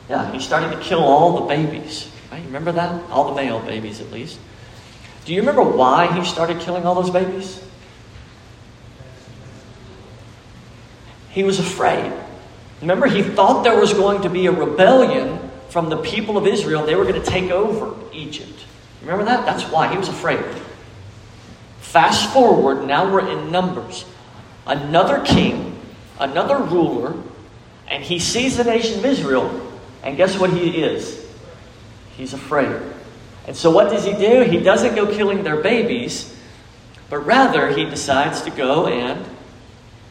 Yeah, 0.08 0.30
he 0.32 0.38
started 0.38 0.70
to 0.70 0.80
kill 0.80 1.02
all 1.02 1.40
the 1.40 1.46
babies. 1.46 2.10
Right? 2.30 2.38
You 2.38 2.46
Remember 2.46 2.72
that? 2.72 3.10
All 3.10 3.30
the 3.30 3.34
male 3.34 3.60
babies, 3.60 4.00
at 4.00 4.10
least. 4.12 4.38
Do 5.24 5.32
you 5.32 5.40
remember 5.40 5.62
why 5.62 6.12
he 6.12 6.24
started 6.24 6.60
killing 6.60 6.84
all 6.84 6.94
those 6.94 7.10
babies? 7.10 7.62
He 11.34 11.42
was 11.42 11.58
afraid. 11.58 12.12
Remember, 12.80 13.06
he 13.06 13.22
thought 13.22 13.64
there 13.64 13.78
was 13.78 13.92
going 13.92 14.22
to 14.22 14.30
be 14.30 14.46
a 14.46 14.52
rebellion 14.52 15.50
from 15.68 15.90
the 15.90 15.96
people 15.96 16.38
of 16.38 16.46
Israel. 16.46 16.86
They 16.86 16.94
were 16.94 17.04
going 17.04 17.20
to 17.20 17.28
take 17.28 17.50
over 17.50 17.94
Egypt. 18.12 18.64
Remember 19.00 19.24
that? 19.24 19.44
That's 19.44 19.64
why 19.64 19.88
he 19.88 19.98
was 19.98 20.08
afraid. 20.08 20.44
Fast 21.80 22.32
forward, 22.32 22.86
now 22.86 23.12
we're 23.12 23.28
in 23.28 23.50
Numbers. 23.50 24.04
Another 24.66 25.24
king, 25.24 25.80
another 26.20 26.58
ruler, 26.58 27.14
and 27.88 28.02
he 28.02 28.20
sees 28.20 28.56
the 28.56 28.64
nation 28.64 29.00
of 29.00 29.04
Israel, 29.04 29.60
and 30.02 30.16
guess 30.16 30.38
what 30.38 30.50
he 30.50 30.82
is? 30.82 31.26
He's 32.16 32.32
afraid. 32.32 32.80
And 33.46 33.56
so 33.56 33.70
what 33.70 33.90
does 33.90 34.04
he 34.04 34.12
do? 34.12 34.42
He 34.42 34.58
doesn't 34.58 34.94
go 34.94 35.12
killing 35.12 35.42
their 35.42 35.60
babies, 35.60 36.34
but 37.10 37.18
rather 37.18 37.68
he 37.68 37.84
decides 37.84 38.42
to 38.42 38.50
go 38.50 38.86
and 38.86 39.24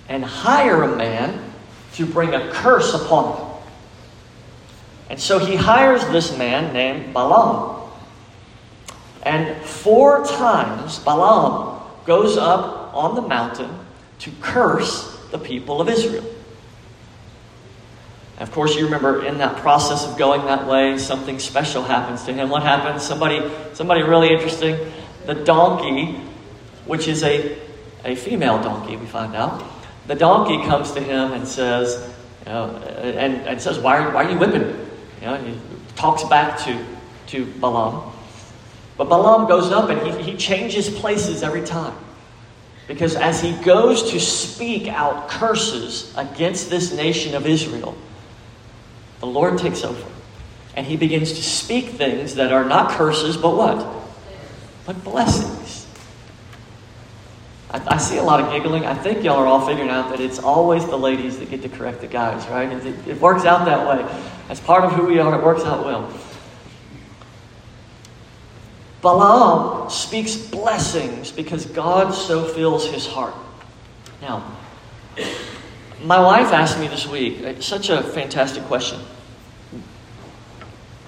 and 0.09 0.23
hire 0.23 0.83
a 0.83 0.95
man 0.95 1.53
to 1.93 2.05
bring 2.05 2.33
a 2.33 2.51
curse 2.51 2.93
upon 2.93 3.35
them. 3.37 3.47
And 5.09 5.19
so 5.19 5.39
he 5.39 5.55
hires 5.55 6.05
this 6.07 6.35
man 6.37 6.73
named 6.73 7.13
Balaam. 7.13 7.91
And 9.23 9.63
four 9.63 10.25
times 10.25 10.99
Balaam 10.99 11.81
goes 12.05 12.37
up 12.37 12.93
on 12.93 13.15
the 13.15 13.21
mountain 13.21 13.69
to 14.19 14.31
curse 14.41 15.17
the 15.31 15.37
people 15.37 15.81
of 15.81 15.89
Israel. 15.89 16.25
Of 18.39 18.51
course, 18.51 18.75
you 18.75 18.85
remember 18.85 19.23
in 19.23 19.37
that 19.37 19.57
process 19.57 20.05
of 20.05 20.17
going 20.17 20.45
that 20.45 20.67
way, 20.67 20.97
something 20.97 21.39
special 21.39 21.83
happens 21.83 22.23
to 22.23 22.33
him. 22.33 22.49
What 22.49 22.63
happens? 22.63 23.03
Somebody, 23.03 23.41
somebody 23.73 24.01
really 24.01 24.33
interesting. 24.33 24.75
The 25.25 25.35
donkey, 25.35 26.19
which 26.85 27.07
is 27.07 27.23
a, 27.23 27.57
a 28.03 28.15
female 28.15 28.61
donkey, 28.61 28.97
we 28.97 29.05
find 29.05 29.35
out, 29.35 29.63
the 30.07 30.15
donkey 30.15 30.57
comes 30.67 30.91
to 30.91 30.99
him 30.99 31.31
and 31.31 31.47
says, 31.47 32.13
you 32.45 32.51
know, 32.51 32.75
and, 32.75 33.35
and 33.47 33.61
says, 33.61 33.79
why 33.79 33.97
are, 33.97 34.11
why 34.11 34.25
are 34.25 34.31
you 34.31 34.37
whipping 34.37 34.61
me? 34.61 34.73
You 35.21 35.27
know, 35.27 35.37
he 35.37 35.57
talks 35.95 36.23
back 36.25 36.59
to, 36.65 36.85
to 37.27 37.45
Balaam. 37.59 38.11
But 38.97 39.09
Balaam 39.09 39.47
goes 39.47 39.71
up 39.71 39.89
and 39.89 40.01
he, 40.05 40.31
he 40.31 40.37
changes 40.37 40.89
places 40.89 41.43
every 41.43 41.63
time. 41.63 41.95
Because 42.87 43.15
as 43.15 43.41
he 43.41 43.53
goes 43.63 44.11
to 44.11 44.19
speak 44.19 44.87
out 44.87 45.29
curses 45.29 46.13
against 46.17 46.69
this 46.69 46.93
nation 46.93 47.33
of 47.33 47.47
Israel, 47.47 47.95
the 49.19 49.25
Lord 49.27 49.57
takes 49.57 49.83
over. 49.83 50.05
And 50.75 50.85
he 50.85 50.97
begins 50.97 51.31
to 51.33 51.43
speak 51.43 51.91
things 51.91 52.35
that 52.35 52.51
are 52.51 52.65
not 52.65 52.91
curses, 52.91 53.37
but 53.37 53.55
what? 53.55 53.87
But 54.85 55.01
blessings. 55.03 55.62
I, 57.73 57.95
I, 57.95 57.97
see 57.97 58.17
a 58.17 58.23
lot 58.23 58.39
of 58.39 58.51
giggling. 58.51 58.85
I 58.85 58.93
think 58.93 59.23
y'all 59.23 59.37
are 59.37 59.47
all 59.47 59.65
figuring 59.65 59.89
out 59.89 60.09
that 60.09 60.19
it's 60.19 60.37
always 60.37 60.85
the 60.85 60.97
ladies 60.97 61.39
that 61.39 61.49
get 61.49 61.63
to 61.63 61.69
correct 61.69 62.01
the 62.01 62.07
guys, 62.07 62.47
right? 62.47 62.71
It, 62.71 63.07
it 63.07 63.19
works 63.19 63.45
out 63.45 63.65
that 63.65 63.87
way. 63.87 64.05
As 64.47 64.59
part 64.59 64.83
of 64.83 64.93
who 64.93 65.07
we 65.07 65.17
are, 65.17 65.39
it 65.39 65.43
works 65.43 65.63
out 65.63 65.83
well. 65.83 66.13
Balaam 69.01 69.89
speaks 69.89 70.35
blessings 70.35 71.31
because 71.31 71.65
God 71.65 72.11
so 72.11 72.45
fills 72.45 72.87
his 72.87 73.07
heart. 73.07 73.33
Now, 74.21 74.55
my 76.03 76.19
wife 76.19 76.53
asked 76.53 76.79
me 76.79 76.87
this 76.87 77.07
week, 77.07 77.43
uh, 77.43 77.59
such 77.59 77.89
a 77.89 78.03
fantastic 78.03 78.63
question. 78.63 78.99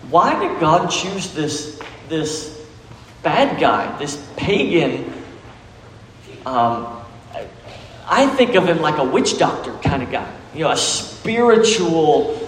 Why 0.09 0.37
did 0.39 0.59
God 0.59 0.89
choose 0.89 1.31
this, 1.33 1.79
this 2.09 2.67
bad 3.23 3.59
guy, 3.59 3.97
this 3.97 4.27
pagan 4.35 5.14
um, 6.45 7.01
I 8.07 8.27
think 8.27 8.55
of 8.55 8.67
him 8.67 8.81
like 8.81 8.97
a 8.97 9.03
witch 9.03 9.37
doctor 9.37 9.73
kind 9.77 10.03
of 10.03 10.11
guy, 10.11 10.31
you 10.53 10.61
know, 10.61 10.71
a 10.71 10.77
spiritual 10.77 12.39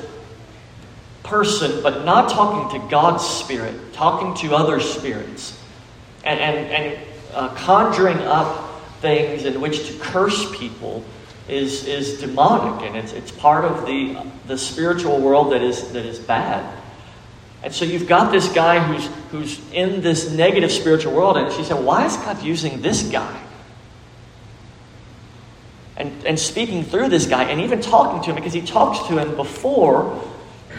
person, 1.23 1.81
but 1.81 2.05
not 2.05 2.29
talking 2.29 2.79
to 2.79 2.88
God's 2.89 3.25
spirit, 3.25 3.93
talking 3.93 4.36
to 4.47 4.55
other 4.55 4.79
spirits, 4.79 5.60
and, 6.23 6.39
and, 6.39 6.57
and 6.69 7.07
uh, 7.33 7.49
conjuring 7.55 8.19
up 8.19 8.81
things 9.01 9.45
in 9.45 9.60
which 9.60 9.88
to 9.88 9.93
curse 9.99 10.55
people 10.57 11.03
is, 11.47 11.86
is 11.86 12.19
demonic, 12.19 12.88
and 12.88 12.95
it's, 12.95 13.13
it's 13.13 13.31
part 13.31 13.65
of 13.65 13.86
the, 13.86 14.17
the 14.47 14.57
spiritual 14.57 15.19
world 15.19 15.53
that 15.53 15.62
is, 15.63 15.91
that 15.91 16.05
is 16.05 16.19
bad. 16.19 16.75
And 17.63 17.73
so 17.73 17.86
you've 17.86 18.07
got 18.07 18.31
this 18.31 18.47
guy 18.53 18.79
who's, 18.79 19.10
who's 19.31 19.71
in 19.71 20.01
this 20.01 20.31
negative 20.31 20.71
spiritual 20.71 21.13
world, 21.13 21.38
and 21.38 21.51
she 21.51 21.63
said, 21.63 21.83
Why 21.83 22.05
is 22.05 22.15
God 22.17 22.43
using 22.43 22.81
this 22.81 23.03
guy? 23.03 23.43
And, 25.97 26.25
and 26.25 26.39
speaking 26.39 26.83
through 26.83 27.10
this 27.10 27.25
guy 27.25 27.45
and 27.45 27.62
even 27.62 27.81
talking 27.81 28.21
to 28.21 28.29
him 28.29 28.36
because 28.36 28.53
he 28.53 28.62
talks 28.62 29.07
to 29.07 29.17
him 29.17 29.36
before 29.36 30.23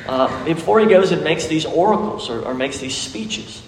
uh, 0.07 0.45
before 0.45 0.81
he 0.81 0.87
goes 0.87 1.11
and 1.11 1.23
makes 1.25 1.47
these 1.47 1.65
oracles 1.65 2.31
or, 2.31 2.43
or, 2.43 2.55
makes 2.55 2.79
these 2.79 2.97
speeches. 2.97 3.63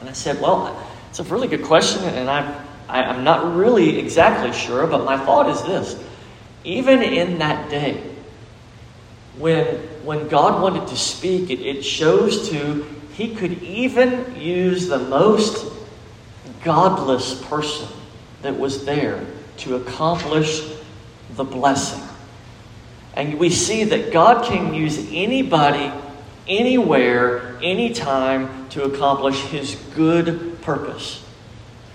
And 0.00 0.08
I 0.08 0.12
said, 0.12 0.40
well, 0.40 0.76
it's 1.10 1.20
a 1.20 1.24
really 1.24 1.46
good 1.46 1.62
question, 1.62 2.02
and 2.04 2.30
I'm, 2.30 2.52
I, 2.88 3.02
i 3.02 3.14
am 3.14 3.22
not 3.22 3.54
really 3.54 3.98
exactly 3.98 4.52
sure, 4.52 4.86
but 4.86 5.04
my 5.04 5.16
thought 5.18 5.48
is 5.50 5.62
this. 5.62 6.02
Even 6.64 7.02
in 7.02 7.38
that 7.38 7.70
day, 7.70 8.02
when, 9.38 9.64
when 10.04 10.28
God 10.28 10.62
wanted 10.62 10.88
to 10.88 10.96
speak, 10.96 11.50
it, 11.50 11.60
it 11.60 11.82
shows 11.82 12.48
to 12.50 12.86
he 13.12 13.34
could 13.34 13.62
even 13.62 14.36
use 14.40 14.88
the 14.88 14.98
most 14.98 15.72
godless 16.64 17.40
person 17.44 17.88
that 18.42 18.58
was 18.58 18.84
there 18.84 19.24
to 19.58 19.76
accomplish 19.76 20.62
the 21.34 21.44
blessing. 21.44 22.02
And 23.14 23.38
we 23.38 23.50
see 23.50 23.84
that 23.84 24.12
God 24.12 24.44
can 24.44 24.74
use 24.74 24.98
anybody, 25.10 25.90
anywhere, 26.46 27.56
anytime 27.62 28.68
to 28.70 28.84
accomplish 28.84 29.40
his 29.44 29.74
good 29.94 30.60
purpose. 30.62 31.24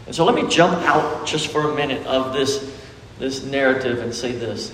And 0.07 0.15
so 0.15 0.25
let 0.25 0.35
me 0.35 0.49
jump 0.49 0.77
out 0.79 1.27
just 1.27 1.47
for 1.47 1.71
a 1.71 1.75
minute 1.75 2.05
of 2.07 2.33
this, 2.33 2.75
this 3.19 3.43
narrative 3.43 3.99
and 3.99 4.13
say 4.13 4.31
this. 4.31 4.73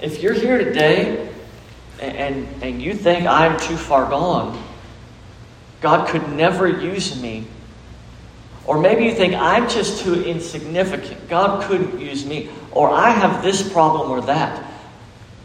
If 0.00 0.22
you're 0.22 0.32
here 0.32 0.58
today 0.58 1.28
and, 2.00 2.46
and 2.62 2.80
you 2.80 2.94
think 2.94 3.26
I'm 3.26 3.58
too 3.58 3.76
far 3.76 4.08
gone, 4.08 4.62
God 5.80 6.08
could 6.08 6.30
never 6.32 6.68
use 6.68 7.20
me 7.20 7.46
or 8.70 8.78
maybe 8.78 9.04
you 9.04 9.12
think, 9.12 9.34
I'm 9.34 9.68
just 9.68 10.04
too 10.04 10.22
insignificant. 10.22 11.28
God 11.28 11.64
couldn't 11.64 11.98
use 11.98 12.24
me. 12.24 12.50
Or 12.70 12.88
I 12.88 13.10
have 13.10 13.42
this 13.42 13.68
problem 13.68 14.12
or 14.12 14.20
that. 14.20 14.64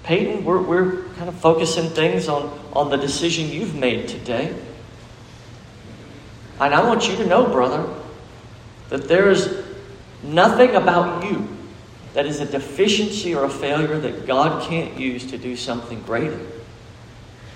Peyton, 0.04 0.46
we're, 0.46 0.62
we're 0.62 1.06
kind 1.16 1.28
of 1.28 1.34
focusing 1.34 1.90
things 1.90 2.28
on, 2.28 2.56
on 2.74 2.92
the 2.92 2.98
decision 2.98 3.50
you've 3.50 3.74
made 3.74 4.08
today. 4.08 4.56
And 6.60 6.72
I 6.72 6.88
want 6.88 7.10
you 7.10 7.16
to 7.16 7.26
know, 7.26 7.48
brother, 7.48 7.92
that 8.90 9.08
there 9.08 9.32
is 9.32 9.66
nothing 10.22 10.76
about 10.76 11.24
you 11.28 11.48
that 12.14 12.28
is 12.28 12.42
a 12.42 12.46
deficiency 12.46 13.34
or 13.34 13.46
a 13.46 13.50
failure 13.50 13.98
that 14.02 14.28
God 14.28 14.70
can't 14.70 15.00
use 15.00 15.26
to 15.32 15.40
do 15.40 15.56
something 15.56 16.00
greater. 16.04 16.40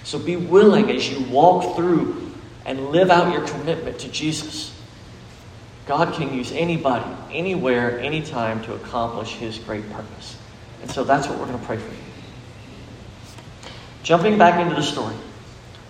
So 0.03 0.17
be 0.17 0.35
willing 0.35 0.89
as 0.89 1.07
you 1.07 1.23
walk 1.25 1.75
through 1.75 2.33
and 2.65 2.87
live 2.87 3.11
out 3.11 3.31
your 3.31 3.47
commitment 3.47 3.99
to 3.99 4.09
Jesus 4.09 4.73
God 5.89 6.13
can 6.13 6.31
use 6.31 6.51
anybody, 6.51 7.09
anywhere, 7.31 7.99
anytime 7.99 8.61
to 8.65 8.75
accomplish 8.75 9.33
his 9.33 9.57
great 9.57 9.91
purpose. 9.91 10.37
And 10.83 10.91
so 10.91 11.03
that's 11.03 11.27
what 11.27 11.39
we're 11.39 11.47
going 11.47 11.57
to 11.57 11.65
pray 11.65 11.77
for 11.77 11.91
you. 11.91 11.99
Jumping 14.03 14.37
back 14.37 14.61
into 14.61 14.75
the 14.75 14.83
story, 14.83 15.15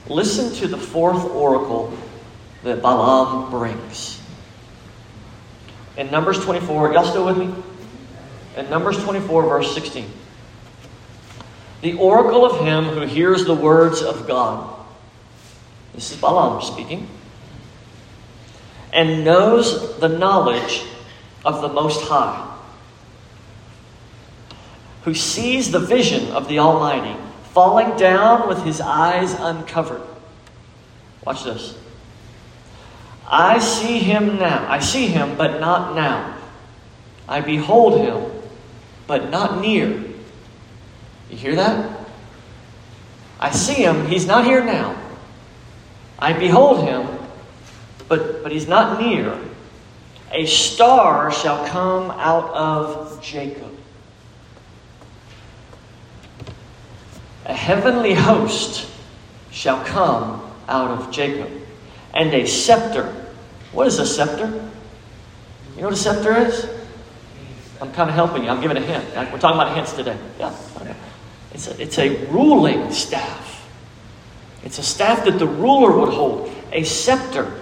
listen 0.07 0.55
to 0.61 0.69
the 0.69 0.77
fourth 0.77 1.25
oracle 1.25 1.93
that 2.63 2.81
Balaam 2.81 3.51
brings. 3.51 4.21
In 5.97 6.09
Numbers 6.09 6.45
24, 6.45 6.93
y'all 6.93 7.03
still 7.03 7.25
with 7.25 7.37
me? 7.37 7.53
In 8.55 8.69
Numbers 8.69 9.03
24, 9.03 9.49
verse 9.49 9.73
16. 9.73 10.09
The 11.81 11.97
oracle 11.97 12.45
of 12.45 12.61
him 12.61 12.85
who 12.85 13.01
hears 13.01 13.43
the 13.43 13.53
words 13.53 14.01
of 14.01 14.25
God. 14.29 14.73
This 15.93 16.09
is 16.09 16.21
Balaam 16.21 16.61
speaking. 16.61 17.09
And 18.91 19.23
knows 19.23 19.99
the 19.99 20.09
knowledge 20.09 20.83
of 21.45 21.61
the 21.61 21.69
Most 21.69 22.07
High. 22.07 22.45
Who 25.03 25.13
sees 25.13 25.71
the 25.71 25.79
vision 25.79 26.31
of 26.31 26.47
the 26.47 26.59
Almighty 26.59 27.19
falling 27.53 27.97
down 27.97 28.47
with 28.47 28.63
his 28.63 28.79
eyes 28.81 29.33
uncovered. 29.33 30.01
Watch 31.25 31.43
this. 31.43 31.77
I 33.27 33.59
see 33.59 33.99
him 33.99 34.37
now. 34.37 34.65
I 34.69 34.79
see 34.79 35.07
him, 35.07 35.37
but 35.37 35.59
not 35.59 35.95
now. 35.95 36.37
I 37.27 37.41
behold 37.41 38.01
him, 38.01 38.31
but 39.07 39.29
not 39.29 39.61
near. 39.61 39.89
You 41.29 41.37
hear 41.37 41.55
that? 41.55 41.99
I 43.39 43.51
see 43.51 43.83
him, 43.83 44.07
he's 44.07 44.25
not 44.25 44.45
here 44.45 44.63
now. 44.63 44.95
I 46.17 46.33
behold 46.33 46.87
him, 46.87 47.07
but, 48.09 48.43
but 48.43 48.51
he's 48.51 48.67
not 48.67 48.99
near. 48.99 49.39
A 50.31 50.45
star 50.45 51.31
shall 51.31 51.65
come 51.67 52.11
out 52.11 52.53
of 52.53 53.21
Jacob. 53.21 53.71
A 57.45 57.53
heavenly 57.53 58.13
host 58.13 58.89
shall 59.51 59.83
come 59.85 60.41
out 60.67 60.91
of 60.91 61.11
Jacob, 61.11 61.49
and 62.13 62.31
a 62.33 62.45
scepter. 62.45 63.11
What 63.71 63.87
is 63.87 63.97
a 63.97 64.05
scepter? 64.05 64.45
You 65.75 65.81
know 65.81 65.87
what 65.87 65.93
a 65.93 65.97
scepter 65.97 66.37
is? 66.37 66.67
I'm 67.81 67.91
kind 67.93 68.09
of 68.09 68.15
helping 68.15 68.43
you. 68.43 68.49
I'm 68.49 68.61
giving 68.61 68.77
a 68.77 68.81
hint. 68.81 69.05
We're 69.31 69.39
talking 69.39 69.59
about 69.59 69.75
hints 69.75 69.93
today. 69.93 70.17
Yeah. 70.37 70.55
It's 71.53 71.67
a, 71.67 71.81
it's 71.81 71.97
a 71.97 72.25
ruling 72.27 72.91
staff. 72.91 73.67
It's 74.63 74.77
a 74.77 74.83
staff 74.83 75.25
that 75.25 75.39
the 75.39 75.47
ruler 75.47 75.97
would 75.97 76.13
hold. 76.13 76.53
A 76.71 76.83
scepter 76.83 77.58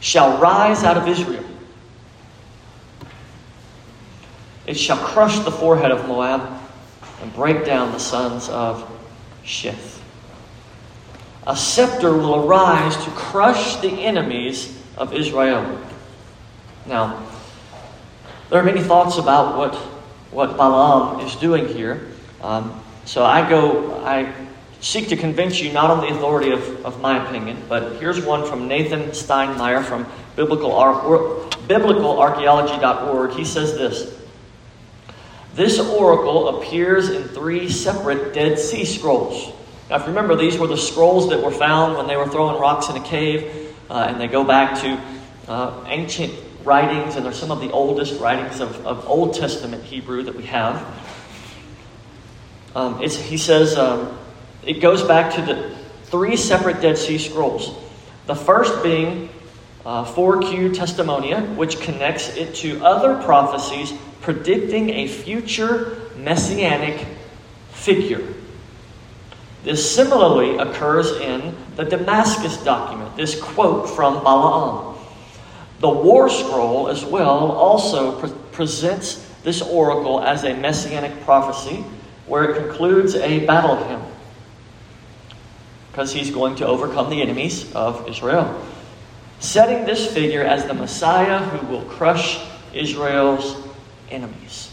shall 0.00 0.38
rise 0.38 0.84
out 0.84 0.96
of 0.96 1.08
Israel. 1.08 1.44
It 4.66 4.76
shall 4.76 4.98
crush 4.98 5.38
the 5.40 5.50
forehead 5.50 5.90
of 5.90 6.06
Moab 6.08 6.60
and 7.22 7.32
break 7.34 7.64
down 7.64 7.92
the 7.92 8.00
sons 8.00 8.48
of 8.48 8.90
Sheth. 9.44 10.00
A 11.46 11.56
scepter 11.56 12.12
will 12.12 12.46
arise 12.46 12.96
to 13.04 13.10
crush 13.10 13.76
the 13.76 13.90
enemies 13.90 14.76
of 14.96 15.14
Israel. 15.14 15.80
Now, 16.86 17.24
there 18.50 18.60
are 18.60 18.64
many 18.64 18.82
thoughts 18.82 19.18
about 19.18 19.56
what, 19.56 19.74
what 20.32 20.56
Balaam 20.56 21.20
is 21.20 21.36
doing 21.36 21.68
here. 21.68 22.08
Um, 22.42 22.80
so 23.04 23.24
I 23.24 23.48
go, 23.48 24.04
I 24.04 24.32
seek 24.80 25.08
to 25.08 25.16
convince 25.16 25.60
you 25.60 25.72
not 25.72 25.90
on 25.90 26.00
the 26.00 26.14
authority 26.14 26.50
of, 26.50 26.84
of 26.84 27.00
my 27.00 27.26
opinion, 27.26 27.62
but 27.68 28.00
here's 28.00 28.24
one 28.24 28.44
from 28.46 28.68
Nathan 28.68 29.10
Steinmeyer 29.10 29.84
from 29.84 30.06
biblical, 30.36 30.72
ar- 30.72 31.02
biblicalarchaeology.org. 31.66 33.32
He 33.32 33.44
says 33.44 33.74
this 33.74 34.16
this 35.56 35.80
oracle 35.80 36.60
appears 36.60 37.08
in 37.08 37.24
three 37.28 37.70
separate 37.70 38.34
Dead 38.34 38.58
Sea 38.58 38.84
Scrolls. 38.84 39.54
Now, 39.88 39.96
if 39.96 40.02
you 40.02 40.08
remember, 40.08 40.36
these 40.36 40.58
were 40.58 40.66
the 40.66 40.76
scrolls 40.76 41.30
that 41.30 41.42
were 41.42 41.50
found 41.50 41.96
when 41.96 42.06
they 42.06 42.16
were 42.16 42.28
throwing 42.28 42.60
rocks 42.60 42.90
in 42.90 42.96
a 42.96 43.02
cave, 43.02 43.74
uh, 43.88 44.06
and 44.06 44.20
they 44.20 44.26
go 44.26 44.44
back 44.44 44.82
to 44.82 45.00
uh, 45.48 45.84
ancient 45.86 46.34
writings, 46.62 47.16
and 47.16 47.24
they're 47.24 47.32
some 47.32 47.50
of 47.50 47.60
the 47.60 47.70
oldest 47.70 48.20
writings 48.20 48.60
of, 48.60 48.86
of 48.86 49.08
Old 49.08 49.34
Testament 49.34 49.82
Hebrew 49.82 50.24
that 50.24 50.34
we 50.34 50.44
have. 50.44 50.84
Um, 52.74 53.00
he 53.00 53.38
says 53.38 53.78
um, 53.78 54.15
it 54.66 54.80
goes 54.80 55.02
back 55.04 55.34
to 55.34 55.42
the 55.42 55.74
three 56.04 56.36
separate 56.36 56.80
Dead 56.80 56.98
Sea 56.98 57.18
Scrolls. 57.18 57.74
The 58.26 58.34
first 58.34 58.82
being 58.82 59.28
uh, 59.84 60.04
4Q 60.04 60.74
Testimonia, 60.74 61.54
which 61.54 61.80
connects 61.80 62.34
it 62.36 62.54
to 62.56 62.84
other 62.84 63.22
prophecies 63.22 63.92
predicting 64.20 64.90
a 64.90 65.06
future 65.06 66.10
messianic 66.16 67.06
figure. 67.70 68.34
This 69.62 69.94
similarly 69.94 70.58
occurs 70.58 71.12
in 71.12 71.54
the 71.76 71.84
Damascus 71.84 72.56
document, 72.64 73.16
this 73.16 73.40
quote 73.40 73.88
from 73.88 74.14
Balaam. 74.24 74.96
The 75.78 75.90
War 75.90 76.28
Scroll, 76.28 76.88
as 76.88 77.04
well, 77.04 77.52
also 77.52 78.18
pre- 78.18 78.32
presents 78.50 79.24
this 79.44 79.62
oracle 79.62 80.20
as 80.20 80.42
a 80.42 80.54
messianic 80.54 81.22
prophecy 81.24 81.84
where 82.26 82.44
it 82.44 82.56
concludes 82.56 83.14
a 83.14 83.44
battle 83.46 83.76
hymn 83.84 84.02
because 85.96 86.12
he's 86.12 86.30
going 86.30 86.56
to 86.56 86.66
overcome 86.66 87.08
the 87.08 87.22
enemies 87.22 87.72
of 87.72 88.06
Israel, 88.06 88.62
setting 89.38 89.86
this 89.86 90.12
figure 90.12 90.42
as 90.42 90.66
the 90.66 90.74
Messiah 90.74 91.38
who 91.38 91.66
will 91.68 91.84
crush 91.84 92.38
Israel's 92.74 93.56
enemies. 94.10 94.70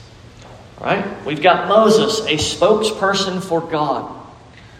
All 0.80 0.88
right? 0.88 1.26
We've 1.26 1.42
got 1.42 1.70
Moses, 1.70 2.20
a 2.26 2.36
spokesperson 2.36 3.42
for 3.42 3.62
God. 3.62 4.14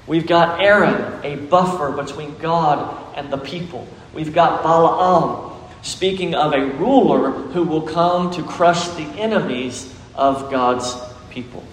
We've 0.06 0.28
got 0.28 0.60
Aaron, 0.60 1.24
a 1.24 1.38
buffer 1.38 1.94
between 1.94 2.38
God 2.40 3.16
and 3.16 3.32
the 3.32 3.38
people. 3.38 3.88
We've 4.14 4.34
got 4.34 4.64
Balaam, 4.64 5.58
speaking 5.82 6.36
of 6.36 6.52
a 6.52 6.66
ruler 6.74 7.32
who 7.32 7.64
will 7.64 7.84
come 7.84 8.32
to 8.32 8.44
crush 8.44 8.90
the 8.90 9.06
enemies 9.18 9.96
of 10.14 10.52
God's 10.52 10.94
people. 11.30 11.64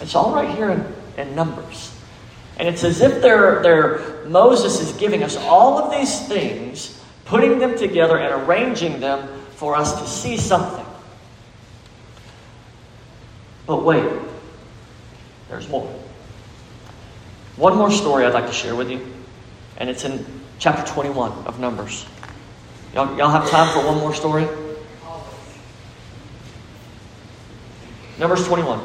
It's 0.00 0.14
all 0.14 0.32
right 0.32 0.54
here 0.54 0.70
in, 0.70 0.94
in 1.16 1.34
Numbers. 1.34 1.97
And 2.58 2.66
it's 2.66 2.82
as 2.82 3.00
if 3.00 3.22
they're, 3.22 3.62
they're, 3.62 4.24
Moses 4.26 4.80
is 4.80 4.92
giving 4.98 5.22
us 5.22 5.36
all 5.36 5.78
of 5.78 5.92
these 5.92 6.26
things, 6.26 7.00
putting 7.24 7.58
them 7.58 7.78
together 7.78 8.18
and 8.18 8.42
arranging 8.42 9.00
them 9.00 9.28
for 9.52 9.76
us 9.76 10.00
to 10.00 10.08
see 10.08 10.36
something. 10.36 10.84
But 13.66 13.84
wait, 13.84 14.04
there's 15.48 15.68
more. 15.68 15.86
One 17.56 17.76
more 17.76 17.90
story 17.90 18.24
I'd 18.24 18.34
like 18.34 18.46
to 18.46 18.52
share 18.52 18.74
with 18.74 18.90
you, 18.90 19.06
and 19.76 19.88
it's 19.90 20.04
in 20.04 20.24
chapter 20.58 20.90
21 20.92 21.32
of 21.46 21.60
Numbers. 21.60 22.06
Y'all, 22.94 23.16
y'all 23.16 23.30
have 23.30 23.48
time 23.50 23.72
for 23.72 23.86
one 23.86 23.98
more 23.98 24.14
story? 24.14 24.46
Numbers 28.18 28.46
21, 28.46 28.80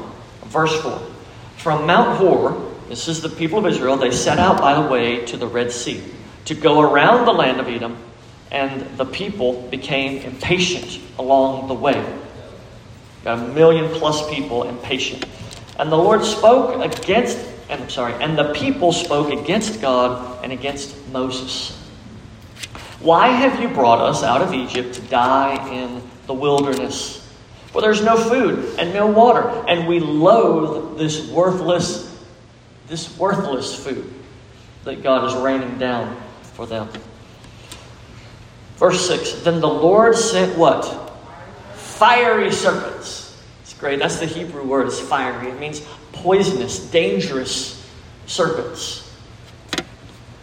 verse 0.45 0.79
4. 0.81 1.01
From 1.57 1.87
Mount 1.87 2.17
Hor, 2.17 2.72
this 2.93 3.07
is 3.07 3.21
the 3.21 3.29
people 3.29 3.57
of 3.57 3.65
Israel, 3.65 3.97
they 3.97 4.11
set 4.11 4.37
out 4.37 4.59
by 4.59 4.79
the 4.79 4.87
way 4.87 5.25
to 5.25 5.35
the 5.35 5.47
Red 5.47 5.71
Sea 5.71 6.03
to 6.45 6.53
go 6.53 6.79
around 6.79 7.25
the 7.25 7.33
land 7.33 7.59
of 7.59 7.67
Edom, 7.67 7.97
and 8.51 8.81
the 8.97 9.05
people 9.05 9.67
became 9.69 10.21
impatient 10.21 10.99
along 11.17 11.67
the 11.69 11.73
way. 11.73 12.05
Got 13.23 13.39
a 13.39 13.47
million 13.47 13.89
plus 13.89 14.29
people 14.29 14.69
impatient. 14.69 15.25
And 15.79 15.91
the 15.91 15.97
Lord 15.97 16.23
spoke 16.23 16.79
against, 16.85 17.39
and 17.67 17.81
I'm 17.81 17.89
sorry, 17.89 18.13
and 18.23 18.37
the 18.37 18.53
people 18.53 18.91
spoke 18.91 19.33
against 19.41 19.81
God 19.81 20.43
and 20.43 20.53
against 20.53 20.95
Moses. 21.07 21.75
Why 22.99 23.29
have 23.29 23.59
you 23.59 23.69
brought 23.69 24.01
us 24.01 24.21
out 24.21 24.43
of 24.43 24.53
Egypt 24.53 24.93
to 24.93 25.01
die 25.01 25.73
in 25.73 25.99
the 26.27 26.35
wilderness? 26.35 27.27
For 27.71 27.81
there's 27.81 28.03
no 28.03 28.17
food 28.17 28.75
and 28.77 28.93
no 28.93 29.07
water, 29.07 29.49
and 29.67 29.87
we 29.87 29.99
loathe 29.99 30.99
this 30.99 31.27
worthless, 31.31 32.12
this 32.93 33.17
worthless 33.17 33.83
food 33.83 34.13
that 34.83 35.01
God 35.01 35.25
is 35.25 35.33
raining 35.33 35.79
down 35.79 36.15
for 36.43 36.67
them. 36.67 36.87
Verse 38.75 39.07
6 39.07 39.41
Then 39.41 39.59
the 39.61 39.67
Lord 39.67 40.15
sent 40.15 40.55
what? 40.59 40.99
fiery 41.73 42.51
serpents. 42.51 43.41
It's 43.63 43.73
great. 43.73 43.97
That's 43.97 44.17
the 44.17 44.27
Hebrew 44.27 44.63
word, 44.63 44.85
it's 44.85 44.99
fiery. 44.99 45.49
It 45.49 45.59
means 45.59 45.81
poisonous, 46.11 46.79
dangerous 46.91 47.83
serpents. 48.27 49.11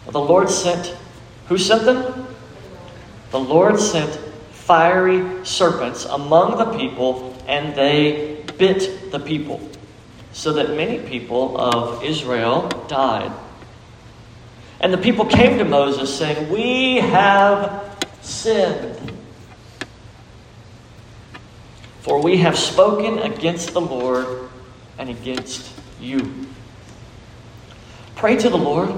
The 0.07 0.19
Lord 0.19 0.49
sent, 0.49 0.97
who 1.47 1.57
sent 1.57 1.85
them? 1.85 2.27
The 3.29 3.39
Lord 3.39 3.79
sent 3.79 4.13
fiery 4.51 5.45
serpents 5.45 6.03
among 6.03 6.57
the 6.57 6.77
people, 6.77 7.33
and 7.47 7.73
they 7.75 8.43
bit 8.57 9.11
the 9.11 9.19
people, 9.19 9.61
so 10.33 10.53
that 10.53 10.69
many 10.71 10.99
people 10.99 11.59
of 11.59 12.03
Israel 12.03 12.69
died. 12.87 13.31
And 14.79 14.91
the 14.91 14.97
people 14.97 15.25
came 15.25 15.57
to 15.59 15.65
Moses, 15.65 16.15
saying, 16.15 16.49
We 16.49 16.97
have 16.97 18.07
sinned. 18.21 19.11
For 21.99 22.21
we 22.21 22.37
have 22.37 22.57
spoken 22.57 23.19
against 23.19 23.73
the 23.73 23.81
Lord 23.81 24.49
and 24.97 25.09
against 25.09 25.71
you. 25.99 26.47
Pray 28.15 28.35
to 28.37 28.49
the 28.49 28.57
Lord 28.57 28.93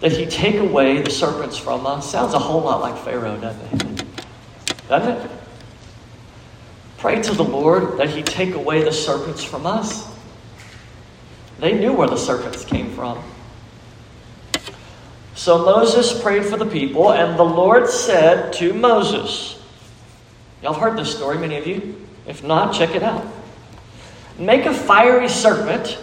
that 0.00 0.12
he 0.12 0.26
take 0.26 0.56
away 0.56 1.02
the 1.02 1.10
serpents 1.10 1.56
from 1.56 1.86
us. 1.86 2.10
Sounds 2.10 2.34
a 2.34 2.38
whole 2.38 2.62
lot 2.62 2.80
like 2.80 3.02
Pharaoh, 3.04 3.36
doesn't 3.40 3.90
it? 4.00 4.04
Doesn't 4.88 5.16
it? 5.16 5.30
Pray 6.98 7.22
to 7.22 7.32
the 7.32 7.44
Lord 7.44 7.98
that 7.98 8.10
he 8.10 8.22
take 8.22 8.54
away 8.54 8.82
the 8.82 8.92
serpents 8.92 9.44
from 9.44 9.66
us. 9.66 10.13
They 11.58 11.78
knew 11.78 11.92
where 11.92 12.08
the 12.08 12.16
serpents 12.16 12.64
came 12.64 12.90
from. 12.92 13.22
So 15.34 15.64
Moses 15.64 16.20
prayed 16.22 16.44
for 16.44 16.56
the 16.56 16.66
people, 16.66 17.12
and 17.12 17.38
the 17.38 17.44
Lord 17.44 17.88
said 17.88 18.52
to 18.54 18.72
Moses, 18.72 19.60
Y'all 20.62 20.72
heard 20.72 20.96
this 20.96 21.14
story, 21.14 21.36
many 21.38 21.56
of 21.56 21.66
you. 21.66 22.06
If 22.26 22.42
not, 22.42 22.72
check 22.72 22.94
it 22.94 23.02
out. 23.02 23.26
Make 24.38 24.64
a 24.64 24.72
fiery 24.72 25.28
serpent 25.28 25.98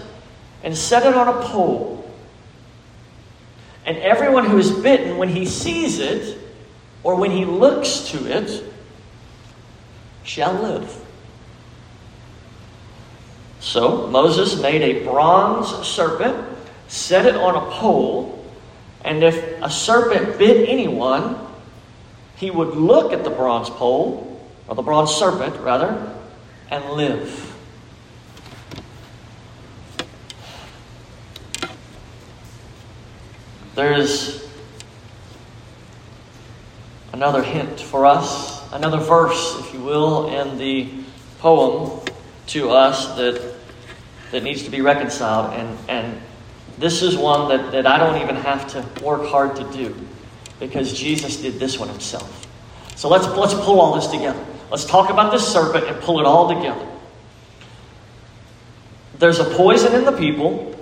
and 0.64 0.78
set 0.78 1.06
it 1.06 1.16
on 1.16 1.28
a 1.28 1.42
pole. 1.48 2.10
And 3.86 3.98
everyone 3.98 4.46
who 4.46 4.58
is 4.60 4.70
bitten, 4.70 5.18
when 5.18 5.30
he 5.30 5.46
sees 5.46 5.98
it, 5.98 6.38
or 7.04 7.16
when 7.16 7.32
he 7.32 7.46
looks 7.46 8.12
to 8.12 8.32
it, 8.32 8.64
shall 10.24 10.54
live. 10.54 11.01
So 13.62 14.08
Moses 14.08 14.60
made 14.60 14.82
a 14.82 15.04
bronze 15.04 15.88
serpent, 15.88 16.36
set 16.88 17.28
it 17.28 17.36
on 17.36 17.56
a 17.56 17.72
pole, 17.72 18.44
and 19.06 19.24
if 19.24 19.38
a 19.62 19.70
serpent 19.70 20.40
bit 20.40 20.68
anyone, 20.68 21.38
he 22.36 22.50
would 22.50 22.76
look 22.76 23.14
at 23.14 23.24
the 23.24 23.30
bronze 23.30 23.70
pole 23.70 24.28
or 24.68 24.74
the 24.74 24.82
bronze 24.82 25.12
serpent, 25.12 25.56
rather, 25.62 26.12
and 26.72 26.84
live. 26.92 27.56
There 33.76 33.94
is 33.94 34.50
another 37.14 37.44
hint 37.44 37.80
for 37.80 38.08
us, 38.08 38.74
another 38.74 38.98
verse, 38.98 39.60
if 39.60 39.74
you 39.74 39.82
will, 39.82 40.30
in 40.30 40.58
the 40.58 40.90
poem 41.40 42.02
to 42.48 42.72
us 42.72 43.16
that, 43.18 43.51
that 44.32 44.44
needs 44.44 44.64
to 44.64 44.70
be 44.70 44.82
reconciled. 44.82 45.54
And, 45.54 45.78
and 45.90 46.22
this 46.78 47.02
is 47.02 47.18
one 47.18 47.50
that, 47.50 47.72
that 47.72 47.86
I 47.86 47.98
don't 47.98 48.22
even 48.22 48.36
have 48.38 48.68
to 48.70 49.04
work 49.04 49.28
hard 49.28 49.56
to 49.58 49.72
do 49.72 49.96
because 50.60 50.94
Jesus 50.94 51.38
did 51.38 51.56
this 51.56 51.78
one 51.78 51.90
himself. 51.90 52.48
So 52.96 53.10
let's, 53.10 53.28
let's 53.28 53.54
pull 53.54 53.82
all 53.82 53.96
this 53.96 54.08
together. 54.08 54.44
Let's 54.70 54.86
talk 54.86 55.10
about 55.10 55.32
this 55.32 55.46
serpent 55.48 55.86
and 55.86 56.00
pull 56.02 56.20
it 56.20 56.26
all 56.26 56.48
together. 56.48 56.88
There's 59.20 59.40
a 59.40 59.46
poison 59.56 59.94
in 59.94 60.06
the 60.06 60.12
people. 60.12 60.76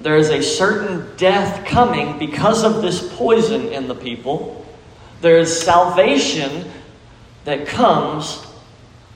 There 0.00 0.16
is 0.16 0.30
a 0.30 0.42
certain 0.42 1.16
death 1.16 1.64
coming 1.66 2.18
because 2.18 2.62
of 2.62 2.82
this 2.82 3.16
poison 3.16 3.72
in 3.72 3.88
the 3.88 3.94
people. 3.94 4.66
There 5.20 5.38
is 5.38 5.62
salvation 5.62 6.70
that 7.44 7.66
comes 7.66 8.42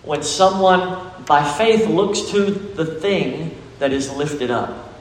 when 0.03 0.23
someone, 0.23 1.18
by 1.29 1.45
faith, 1.45 1.87
looks 1.87 2.23
to 2.31 2.51
the 2.51 2.87
thing 2.87 3.57
that 3.79 3.93
is 3.93 4.11
lifted 4.11 4.51
up. 4.51 4.95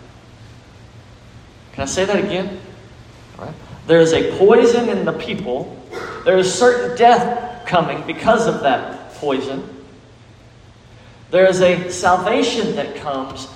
Can 1.72 1.84
I 1.84 1.86
say 1.86 2.06
that 2.06 2.24
again? 2.24 2.60
There 3.88 4.02
is 4.02 4.12
a 4.12 4.38
poison 4.38 4.90
in 4.90 5.06
the 5.06 5.14
people. 5.14 5.82
There 6.26 6.38
is 6.38 6.54
certain 6.54 6.98
death 6.98 7.66
coming 7.66 8.06
because 8.06 8.46
of 8.46 8.62
that 8.62 9.14
poison. 9.14 9.64
There 11.32 11.46
is 11.46 11.62
a 11.62 11.90
salvation 11.90 12.76
that 12.76 12.98
comes 12.98 13.48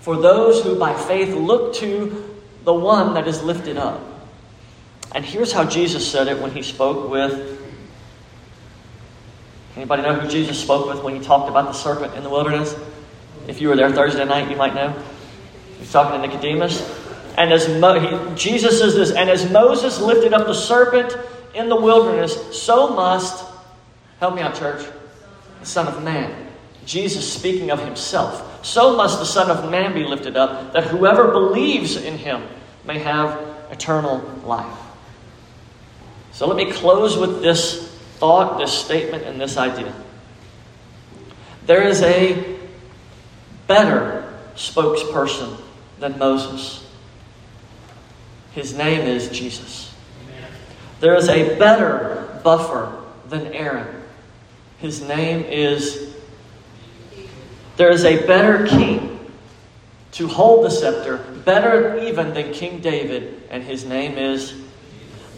for 0.00 0.16
those 0.16 0.62
who 0.62 0.76
by 0.76 0.94
faith 0.94 1.34
look 1.34 1.74
to 1.74 2.34
the 2.64 2.74
one 2.74 3.14
that 3.14 3.28
is 3.28 3.42
lifted 3.42 3.76
up. 3.76 4.00
And 5.14 5.24
here's 5.24 5.52
how 5.52 5.64
Jesus 5.64 6.10
said 6.10 6.26
it 6.26 6.40
when 6.40 6.50
he 6.50 6.62
spoke 6.62 7.08
with 7.08 7.67
Anybody 9.78 10.02
know 10.02 10.14
who 10.14 10.28
Jesus 10.28 10.60
spoke 10.60 10.86
with 10.86 11.02
when 11.02 11.14
he 11.14 11.20
talked 11.20 11.48
about 11.48 11.66
the 11.66 11.72
serpent 11.72 12.14
in 12.14 12.22
the 12.22 12.30
wilderness? 12.30 12.76
If 13.46 13.60
you 13.60 13.68
were 13.68 13.76
there 13.76 13.90
Thursday 13.90 14.24
night, 14.24 14.50
you 14.50 14.56
might 14.56 14.74
know. 14.74 14.94
He's 15.78 15.90
talking 15.90 16.20
to 16.20 16.26
Nicodemus. 16.26 16.82
And 17.38 17.52
as 17.52 17.68
Mo- 17.80 17.98
he, 17.98 18.34
Jesus 18.34 18.80
says 18.80 18.94
this, 18.94 19.12
and 19.12 19.30
as 19.30 19.50
Moses 19.50 20.00
lifted 20.00 20.34
up 20.34 20.46
the 20.46 20.54
serpent 20.54 21.16
in 21.54 21.68
the 21.68 21.80
wilderness, 21.80 22.60
so 22.60 22.88
must 22.90 23.48
Help 24.20 24.34
me 24.34 24.42
out, 24.42 24.54
church. 24.54 24.84
The 25.60 25.66
Son 25.66 25.86
of 25.86 26.02
Man. 26.02 26.46
Jesus 26.84 27.30
speaking 27.30 27.70
of 27.70 27.84
himself. 27.84 28.64
So 28.64 28.96
must 28.96 29.18
the 29.18 29.26
Son 29.26 29.50
of 29.50 29.70
Man 29.70 29.94
be 29.94 30.04
lifted 30.04 30.36
up, 30.36 30.72
that 30.72 30.84
whoever 30.84 31.30
believes 31.30 31.96
in 31.96 32.16
him 32.18 32.42
may 32.84 32.98
have 32.98 33.40
eternal 33.70 34.18
life. 34.44 34.78
So 36.32 36.46
let 36.46 36.56
me 36.56 36.72
close 36.72 37.16
with 37.16 37.42
this 37.42 37.87
thought, 38.18 38.58
this 38.58 38.72
statement, 38.72 39.24
and 39.24 39.40
this 39.40 39.56
idea. 39.56 39.92
There 41.66 41.82
is 41.82 42.02
a 42.02 42.58
better 43.66 44.34
spokesperson 44.54 45.60
than 46.00 46.18
Moses. 46.18 46.84
His 48.52 48.76
name 48.76 49.06
is 49.06 49.28
Jesus. 49.28 49.94
There 51.00 51.14
is 51.14 51.28
a 51.28 51.58
better 51.58 52.40
buffer 52.42 53.04
than 53.28 53.52
Aaron. 53.52 54.02
His 54.78 55.06
name 55.06 55.44
is. 55.44 56.14
There 57.76 57.90
is 57.90 58.04
a 58.04 58.26
better 58.26 58.66
king 58.66 59.20
to 60.12 60.26
hold 60.26 60.64
the 60.64 60.70
scepter, 60.70 61.18
better 61.44 61.98
even 61.98 62.34
than 62.34 62.52
King 62.52 62.80
David, 62.80 63.42
and 63.50 63.62
his 63.62 63.84
name 63.84 64.18
is. 64.18 64.54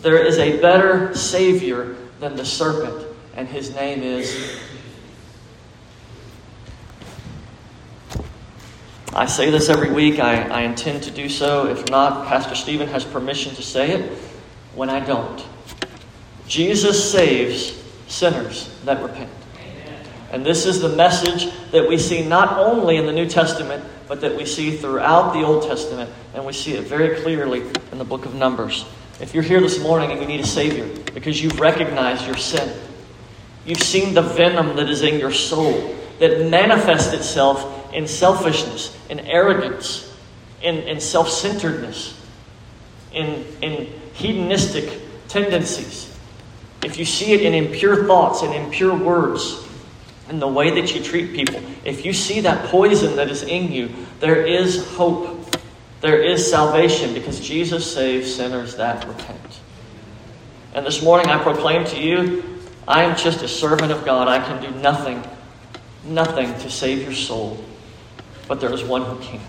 There 0.00 0.24
is 0.24 0.38
a 0.38 0.58
better 0.60 1.14
Savior 1.14 1.96
than 2.20 2.36
the 2.36 2.44
serpent, 2.44 3.06
and 3.34 3.48
his 3.48 3.74
name 3.74 4.02
is. 4.02 4.60
I 9.12 9.26
say 9.26 9.50
this 9.50 9.68
every 9.68 9.90
week. 9.90 10.20
I, 10.20 10.42
I 10.42 10.60
intend 10.62 11.02
to 11.04 11.10
do 11.10 11.28
so. 11.28 11.66
If 11.66 11.88
not, 11.88 12.28
Pastor 12.28 12.54
Stephen 12.54 12.86
has 12.88 13.04
permission 13.04 13.54
to 13.56 13.62
say 13.62 13.90
it 13.90 14.18
when 14.76 14.88
I 14.88 15.00
don't. 15.00 15.44
Jesus 16.46 17.10
saves 17.10 17.82
sinners 18.06 18.70
that 18.84 19.02
repent. 19.02 19.30
And 20.30 20.46
this 20.46 20.64
is 20.64 20.80
the 20.80 20.90
message 20.90 21.52
that 21.72 21.88
we 21.88 21.98
see 21.98 22.24
not 22.26 22.56
only 22.56 22.96
in 22.96 23.06
the 23.06 23.12
New 23.12 23.28
Testament, 23.28 23.84
but 24.06 24.20
that 24.20 24.36
we 24.36 24.46
see 24.46 24.76
throughout 24.76 25.32
the 25.32 25.42
Old 25.42 25.64
Testament. 25.64 26.10
And 26.34 26.46
we 26.46 26.52
see 26.52 26.74
it 26.74 26.84
very 26.84 27.20
clearly 27.20 27.62
in 27.90 27.98
the 27.98 28.04
book 28.04 28.26
of 28.26 28.34
Numbers. 28.34 28.84
If 29.20 29.34
you're 29.34 29.42
here 29.42 29.60
this 29.60 29.80
morning 29.80 30.10
and 30.10 30.20
you 30.20 30.26
need 30.26 30.40
a 30.40 30.46
Savior 30.46 30.88
because 31.12 31.42
you've 31.42 31.60
recognized 31.60 32.26
your 32.26 32.36
sin, 32.36 32.72
you've 33.66 33.82
seen 33.82 34.14
the 34.14 34.22
venom 34.22 34.76
that 34.76 34.88
is 34.88 35.02
in 35.02 35.18
your 35.18 35.32
soul 35.32 35.94
that 36.18 36.48
manifests 36.48 37.12
itself 37.12 37.92
in 37.94 38.06
selfishness, 38.06 38.96
in 39.08 39.20
arrogance, 39.20 40.14
in, 40.62 40.76
in 40.76 41.00
self 41.00 41.28
centeredness, 41.28 42.18
in, 43.12 43.44
in 43.62 43.92
hedonistic 44.14 45.00
tendencies 45.28 46.10
if 46.82 46.98
you 46.98 47.04
see 47.04 47.32
it 47.32 47.42
in 47.42 47.54
impure 47.54 48.06
thoughts 48.06 48.42
and 48.42 48.54
impure 48.54 48.96
words, 48.96 49.66
in 50.28 50.38
the 50.38 50.48
way 50.48 50.70
that 50.80 50.94
you 50.94 51.02
treat 51.02 51.34
people, 51.34 51.60
if 51.84 52.04
you 52.04 52.12
see 52.12 52.40
that 52.40 52.68
poison 52.68 53.16
that 53.16 53.28
is 53.28 53.42
in 53.42 53.70
you, 53.72 53.90
there 54.20 54.46
is 54.46 54.86
hope. 54.94 55.39
There 56.00 56.22
is 56.22 56.48
salvation 56.48 57.12
because 57.12 57.40
Jesus 57.40 57.92
saves 57.92 58.34
sinners 58.34 58.76
that 58.76 59.06
repent. 59.06 59.60
And 60.72 60.86
this 60.86 61.02
morning 61.02 61.26
I 61.26 61.42
proclaim 61.42 61.84
to 61.86 62.00
you, 62.00 62.42
I 62.88 63.04
am 63.04 63.16
just 63.16 63.42
a 63.42 63.48
servant 63.48 63.92
of 63.92 64.04
God. 64.04 64.26
I 64.26 64.38
can 64.38 64.62
do 64.62 64.70
nothing, 64.80 65.22
nothing 66.04 66.54
to 66.60 66.70
save 66.70 67.02
your 67.02 67.12
soul. 67.12 67.62
But 68.48 68.60
there 68.60 68.72
is 68.72 68.82
one 68.82 69.02
who 69.02 69.18
can, 69.18 69.40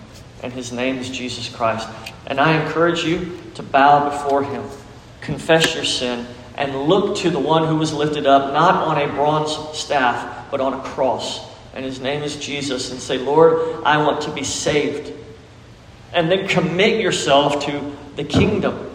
and 0.43 0.51
his 0.51 0.73
name 0.73 0.97
is 0.97 1.09
Jesus 1.09 1.47
Christ. 1.47 1.87
And 2.27 2.39
I 2.39 2.61
encourage 2.61 3.03
you 3.03 3.39
to 3.55 3.63
bow 3.63 4.09
before 4.09 4.43
him, 4.43 4.63
confess 5.21 5.73
your 5.73 5.85
sin, 5.85 6.27
and 6.55 6.75
look 6.75 7.17
to 7.17 7.29
the 7.29 7.39
one 7.39 7.65
who 7.65 7.77
was 7.77 7.93
lifted 7.93 8.27
up, 8.27 8.51
not 8.51 8.75
on 8.75 8.97
a 8.97 9.07
bronze 9.13 9.55
staff, 9.77 10.51
but 10.51 10.59
on 10.59 10.73
a 10.73 10.81
cross. 10.81 11.49
And 11.73 11.85
his 11.85 12.01
name 12.01 12.23
is 12.23 12.35
Jesus. 12.35 12.91
And 12.91 12.99
say, 12.99 13.17
Lord, 13.17 13.83
I 13.85 13.97
want 13.97 14.21
to 14.23 14.31
be 14.31 14.43
saved. 14.43 15.13
And 16.13 16.29
then 16.29 16.47
commit 16.47 17.01
yourself 17.01 17.65
to 17.65 17.95
the 18.15 18.23
kingdom. 18.23 18.89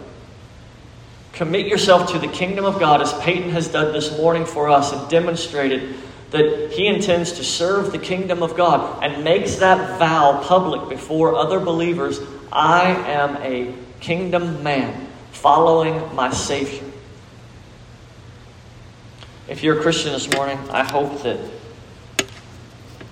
Commit 1.33 1.67
yourself 1.67 2.11
to 2.11 2.19
the 2.19 2.27
kingdom 2.27 2.65
of 2.65 2.79
God 2.79 3.01
as 3.01 3.13
Peyton 3.19 3.51
has 3.51 3.67
done 3.67 3.93
this 3.93 4.17
morning 4.17 4.45
for 4.45 4.69
us 4.69 4.91
and 4.91 5.09
demonstrated 5.09 5.95
that 6.31 6.71
he 6.71 6.87
intends 6.87 7.33
to 7.33 7.43
serve 7.43 7.91
the 7.91 7.99
kingdom 7.99 8.43
of 8.43 8.55
God 8.55 9.03
and 9.03 9.23
makes 9.23 9.55
that 9.57 9.99
vow 9.99 10.41
public 10.43 10.89
before 10.89 11.35
other 11.35 11.59
believers. 11.59 12.19
I 12.51 12.89
am 12.89 13.37
a 13.37 13.73
kingdom 13.99 14.63
man 14.63 15.07
following 15.31 16.15
my 16.15 16.31
Savior. 16.31 16.83
If 19.47 19.63
you're 19.63 19.79
a 19.79 19.81
Christian 19.81 20.11
this 20.11 20.29
morning, 20.33 20.57
I 20.71 20.83
hope 20.83 21.21
that 21.23 21.39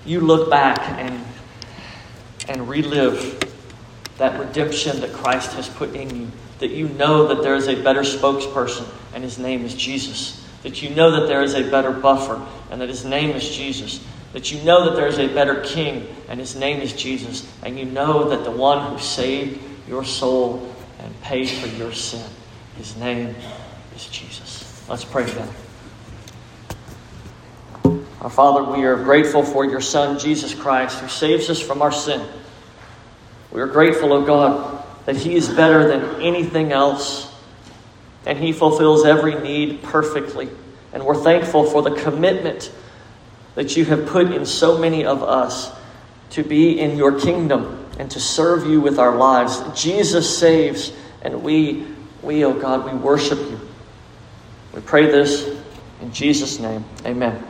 you 0.04 0.20
look 0.20 0.50
back 0.50 0.80
and, 0.80 1.24
and 2.48 2.68
relive 2.68 3.45
that 4.18 4.38
redemption 4.40 5.00
that 5.00 5.12
Christ 5.12 5.52
has 5.52 5.68
put 5.68 5.94
in 5.94 6.14
you, 6.14 6.30
that 6.58 6.70
you 6.70 6.88
know 6.88 7.28
that 7.28 7.42
there 7.42 7.54
is 7.54 7.68
a 7.68 7.82
better 7.82 8.00
spokesperson, 8.00 8.88
and 9.14 9.22
his 9.22 9.38
name 9.38 9.64
is 9.64 9.74
Jesus. 9.74 10.42
That 10.62 10.82
you 10.82 10.90
know 10.90 11.20
that 11.20 11.28
there 11.28 11.42
is 11.42 11.54
a 11.54 11.70
better 11.70 11.92
buffer, 11.92 12.44
and 12.70 12.80
that 12.80 12.88
his 12.88 13.04
name 13.04 13.30
is 13.30 13.54
Jesus. 13.54 14.04
That 14.32 14.50
you 14.50 14.62
know 14.64 14.86
that 14.86 14.96
there 14.96 15.06
is 15.06 15.18
a 15.18 15.28
better 15.28 15.60
king, 15.62 16.08
and 16.28 16.40
his 16.40 16.56
name 16.56 16.80
is 16.80 16.92
Jesus. 16.92 17.46
And 17.62 17.78
you 17.78 17.84
know 17.84 18.30
that 18.30 18.44
the 18.44 18.50
one 18.50 18.90
who 18.90 18.98
saved 18.98 19.60
your 19.88 20.04
soul 20.04 20.74
and 20.98 21.20
paid 21.22 21.48
for 21.48 21.68
your 21.68 21.92
sin, 21.92 22.28
his 22.76 22.96
name 22.96 23.34
is 23.94 24.06
Jesus. 24.06 24.84
Let's 24.88 25.04
pray 25.04 25.26
together. 25.26 25.52
Our 28.20 28.30
Father, 28.30 28.64
we 28.64 28.84
are 28.84 28.96
grateful 28.96 29.44
for 29.44 29.64
your 29.64 29.80
Son, 29.80 30.18
Jesus 30.18 30.54
Christ, 30.54 30.98
who 30.98 31.08
saves 31.08 31.48
us 31.48 31.60
from 31.60 31.80
our 31.80 31.92
sin. 31.92 32.26
We 33.56 33.62
are 33.62 33.66
grateful, 33.66 34.12
O 34.12 34.18
oh 34.18 34.22
God, 34.22 34.84
that 35.06 35.16
He 35.16 35.34
is 35.34 35.48
better 35.48 35.88
than 35.88 36.20
anything 36.20 36.72
else, 36.72 37.34
and 38.26 38.38
He 38.38 38.52
fulfills 38.52 39.06
every 39.06 39.34
need 39.34 39.82
perfectly. 39.82 40.50
And 40.92 41.06
we're 41.06 41.14
thankful 41.14 41.64
for 41.64 41.80
the 41.80 41.92
commitment 41.92 42.70
that 43.54 43.74
you 43.74 43.86
have 43.86 44.08
put 44.08 44.30
in 44.30 44.44
so 44.44 44.76
many 44.76 45.06
of 45.06 45.22
us 45.22 45.72
to 46.32 46.42
be 46.42 46.78
in 46.78 46.98
your 46.98 47.18
kingdom 47.18 47.86
and 47.98 48.10
to 48.10 48.20
serve 48.20 48.66
you 48.66 48.82
with 48.82 48.98
our 48.98 49.16
lives. 49.16 49.62
Jesus 49.74 50.38
saves, 50.38 50.92
and 51.22 51.42
we, 51.42 51.86
we, 52.20 52.44
oh 52.44 52.52
God, 52.52 52.84
we 52.84 52.92
worship 52.92 53.38
you. 53.38 53.58
We 54.74 54.82
pray 54.82 55.06
this 55.06 55.48
in 56.02 56.12
Jesus' 56.12 56.58
name. 56.58 56.84
Amen. 57.06 57.42